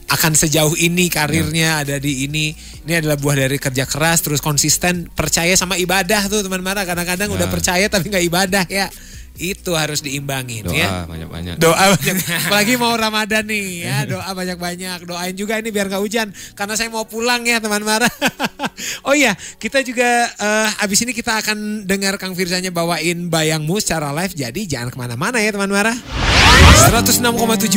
akan 0.09 0.33
sejauh 0.33 0.73
ini 0.75 1.07
karirnya 1.07 1.85
ada 1.85 2.01
di 2.01 2.25
ini. 2.25 2.51
Ini 2.81 3.05
adalah 3.05 3.21
buah 3.21 3.45
dari 3.45 3.61
kerja 3.61 3.85
keras 3.85 4.25
terus 4.25 4.41
konsisten 4.41 5.05
percaya 5.13 5.53
sama 5.53 5.77
ibadah 5.77 6.25
tuh 6.33 6.41
teman 6.41 6.65
Mara. 6.65 6.81
Kadang-kadang 6.81 7.29
udah 7.29 7.45
percaya 7.45 7.85
tapi 7.87 8.09
nggak 8.09 8.25
ibadah 8.25 8.65
ya. 8.67 8.89
Itu 9.39 9.73
harus 9.73 10.03
diimbangin 10.05 10.67
Doa 10.69 10.75
ya. 10.75 10.89
banyak-banyak. 11.07 11.55
Doa 11.57 11.85
banyak. 11.97 12.15
Apalagi 12.47 12.73
mau 12.77 12.93
Ramadan 12.93 13.43
nih 13.47 13.87
ya, 13.87 13.97
doa 14.05 14.29
banyak-banyak. 14.31 15.07
Doain 15.07 15.33
juga 15.33 15.57
ini 15.57 15.73
biar 15.73 15.89
nggak 15.89 16.03
hujan 16.03 16.27
karena 16.53 16.73
saya 16.77 16.91
mau 16.93 17.07
pulang 17.09 17.41
ya 17.47 17.57
teman 17.57 17.81
Mara. 17.81 18.05
oh 19.07 19.15
iya, 19.17 19.33
kita 19.57 19.81
juga 19.81 20.29
eh, 20.29 20.83
abis 20.85 21.03
ini 21.07 21.15
kita 21.15 21.41
akan 21.41 21.87
dengar 21.89 22.19
Kang 22.21 22.37
Firzanya 22.37 22.69
bawain 22.69 23.31
bayangmu 23.31 23.81
secara 23.81 24.13
live. 24.13 24.37
Jadi 24.37 24.69
jangan 24.69 24.93
ke 24.93 24.97
mana-mana 24.99 25.41
ya 25.41 25.49
teman 25.55 25.71
Mara. 25.71 25.93
106,7 26.71 27.25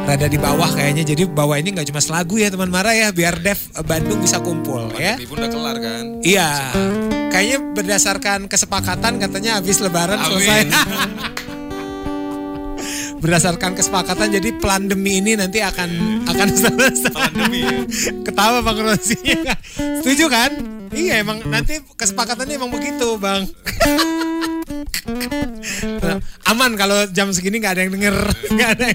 rada 0.05 0.27
di 0.27 0.39
bawah 0.39 0.69
kayaknya. 0.71 1.03
Jadi 1.03 1.23
bawah 1.27 1.57
ini 1.57 1.75
nggak 1.75 1.87
cuma 1.89 2.01
selagu 2.03 2.35
ya 2.39 2.51
teman 2.51 2.69
Mara 2.71 2.93
ya, 2.93 3.09
biar 3.11 3.39
Dev 3.41 3.59
Bandung 3.83 4.19
bisa 4.23 4.39
kumpul 4.39 4.91
ya. 4.95 5.17
Pandemi 5.17 5.25
pun 5.27 5.35
udah 5.39 5.49
kelar 5.51 5.77
kan. 5.79 6.03
Iya. 6.23 6.49
Kayaknya 7.29 7.57
berdasarkan 7.75 8.39
kesepakatan 8.49 9.13
katanya 9.21 9.51
habis 9.61 9.77
lebaran 9.79 10.17
Amin. 10.19 10.33
selesai. 10.39 10.61
berdasarkan 13.19 13.75
kesepakatan 13.75 14.31
jadi 14.31 14.55
pandemi 14.63 15.19
ini 15.19 15.35
nanti 15.35 15.59
akan 15.59 16.23
akan 16.25 16.47
selesai. 16.49 17.13
Pandemi 17.13 17.59
ya. 17.67 17.79
Ketawa 18.23 18.63
Bang 18.63 18.79
Rosinya. 18.79 19.53
Setuju 20.01 20.25
kan? 20.31 20.51
Iya 20.89 21.21
emang 21.21 21.45
nanti 21.45 21.77
kesepakatannya 21.99 22.55
emang 22.57 22.71
begitu 22.73 23.19
Bang. 23.21 23.45
Nah, 25.99 26.17
Aman 26.49 26.73
kalau 26.79 27.05
jam 27.11 27.29
segini 27.33 27.59
nggak 27.61 27.73
ada 27.77 27.81
yang 27.85 27.93
denger, 27.93 28.15
nggak 28.55 28.69
ada 28.77 28.85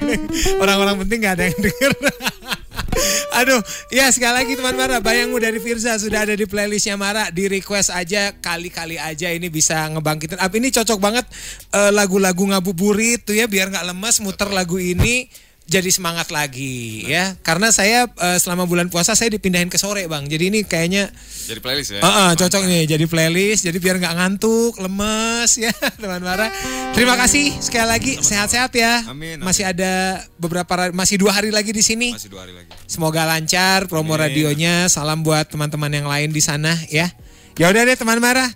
orang-orang 0.61 1.05
penting 1.05 1.19
nggak 1.25 1.35
ada 1.39 1.45
yang 1.51 1.61
denger. 1.61 1.93
Aduh, 3.43 3.59
ya 3.91 4.07
sekali 4.15 4.47
lagi 4.47 4.53
teman 4.55 4.79
Mara, 4.79 5.03
bayangmu 5.03 5.43
dari 5.43 5.59
Firza 5.59 5.99
sudah 5.99 6.23
ada 6.23 6.39
di 6.39 6.47
playlistnya 6.47 6.95
Mara, 6.95 7.35
di 7.35 7.51
request 7.51 7.91
aja 7.91 8.31
kali-kali 8.39 8.95
aja 8.95 9.27
ini 9.35 9.51
bisa 9.51 9.91
ngebangkitin. 9.91 10.39
Apa 10.39 10.55
ini 10.55 10.71
cocok 10.71 10.99
banget 11.03 11.27
eh, 11.75 11.91
lagu-lagu 11.91 12.47
ngabuburit 12.47 13.27
tuh 13.27 13.35
ya, 13.35 13.51
biar 13.51 13.75
nggak 13.75 13.91
lemas 13.91 14.23
muter 14.23 14.47
lagu 14.55 14.79
ini 14.79 15.27
jadi 15.65 15.89
semangat 15.89 16.29
lagi 16.29 17.05
ya. 17.05 17.41
Karena 17.41 17.69
saya 17.69 18.05
eh, 18.07 18.37
selama 18.37 18.65
bulan 18.65 18.87
puasa 18.87 19.13
saya 19.13 19.29
dipindahin 19.29 19.67
ke 19.67 19.75
sore 19.75 20.05
bang, 20.05 20.25
jadi 20.25 20.49
ini 20.49 20.61
kayaknya 20.63 21.09
Jadi 21.45 21.59
playlist 21.59 21.91
ya. 21.91 22.01
Heeh, 22.01 22.31
cocok 22.35 22.63
nih 22.63 22.83
jadi 22.87 23.05
playlist 23.05 23.63
jadi 23.63 23.77
biar 23.77 23.97
nggak 23.97 24.15
ngantuk 24.15 24.77
lemes 24.79 25.51
ya 25.55 25.73
teman 26.01 26.21
Mara 26.21 26.49
terima 26.91 27.17
kasih 27.17 27.53
sekali 27.59 27.85
lagi 27.87 28.13
sehat-sehat 28.19 28.73
ya 28.73 29.05
Amin, 29.07 29.37
amin. 29.37 29.43
masih 29.43 29.65
ada 29.65 29.93
beberapa 30.37 30.69
ra- 30.71 30.93
masih 30.93 31.17
dua 31.17 31.33
hari 31.33 31.49
lagi 31.49 31.69
di 31.69 31.81
sini 31.81 32.13
Masih 32.13 32.29
dua 32.29 32.45
hari 32.45 32.55
lagi. 32.55 32.69
semoga 32.85 33.25
lancar 33.25 33.85
promo 33.85 34.13
Amin. 34.13 34.23
radionya 34.23 34.87
salam 34.87 35.21
buat 35.21 35.45
teman-teman 35.47 35.91
yang 35.91 36.07
lain 36.07 36.29
di 36.29 36.41
sana 36.41 36.73
ya 36.89 37.09
ya 37.55 37.67
udah 37.67 37.83
deh 37.83 37.95
teman 37.95 38.19
Mara 38.19 38.47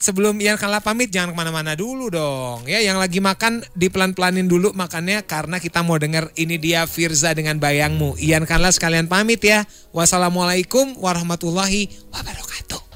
sebelum 0.00 0.40
Ian 0.40 0.56
Kala 0.56 0.80
pamit 0.80 1.12
jangan 1.12 1.30
ke 1.30 1.36
mana-mana 1.36 1.78
dulu 1.78 2.10
dong. 2.10 2.66
Ya 2.66 2.82
yang 2.82 2.98
lagi 2.98 3.20
makan 3.22 3.62
dipelan-pelanin 3.78 4.48
dulu 4.48 4.72
makannya 4.74 5.22
karena 5.22 5.60
kita 5.60 5.84
mau 5.84 6.00
denger 6.00 6.32
ini 6.34 6.56
dia 6.58 6.88
Firza 6.88 7.30
dengan 7.36 7.60
bayangmu. 7.60 8.18
Ian 8.18 8.48
Kala 8.48 8.72
sekalian 8.74 9.06
pamit 9.06 9.44
ya. 9.44 9.68
Wassalamualaikum 9.94 10.98
warahmatullahi 10.98 11.92
wabarakatuh 12.10 12.89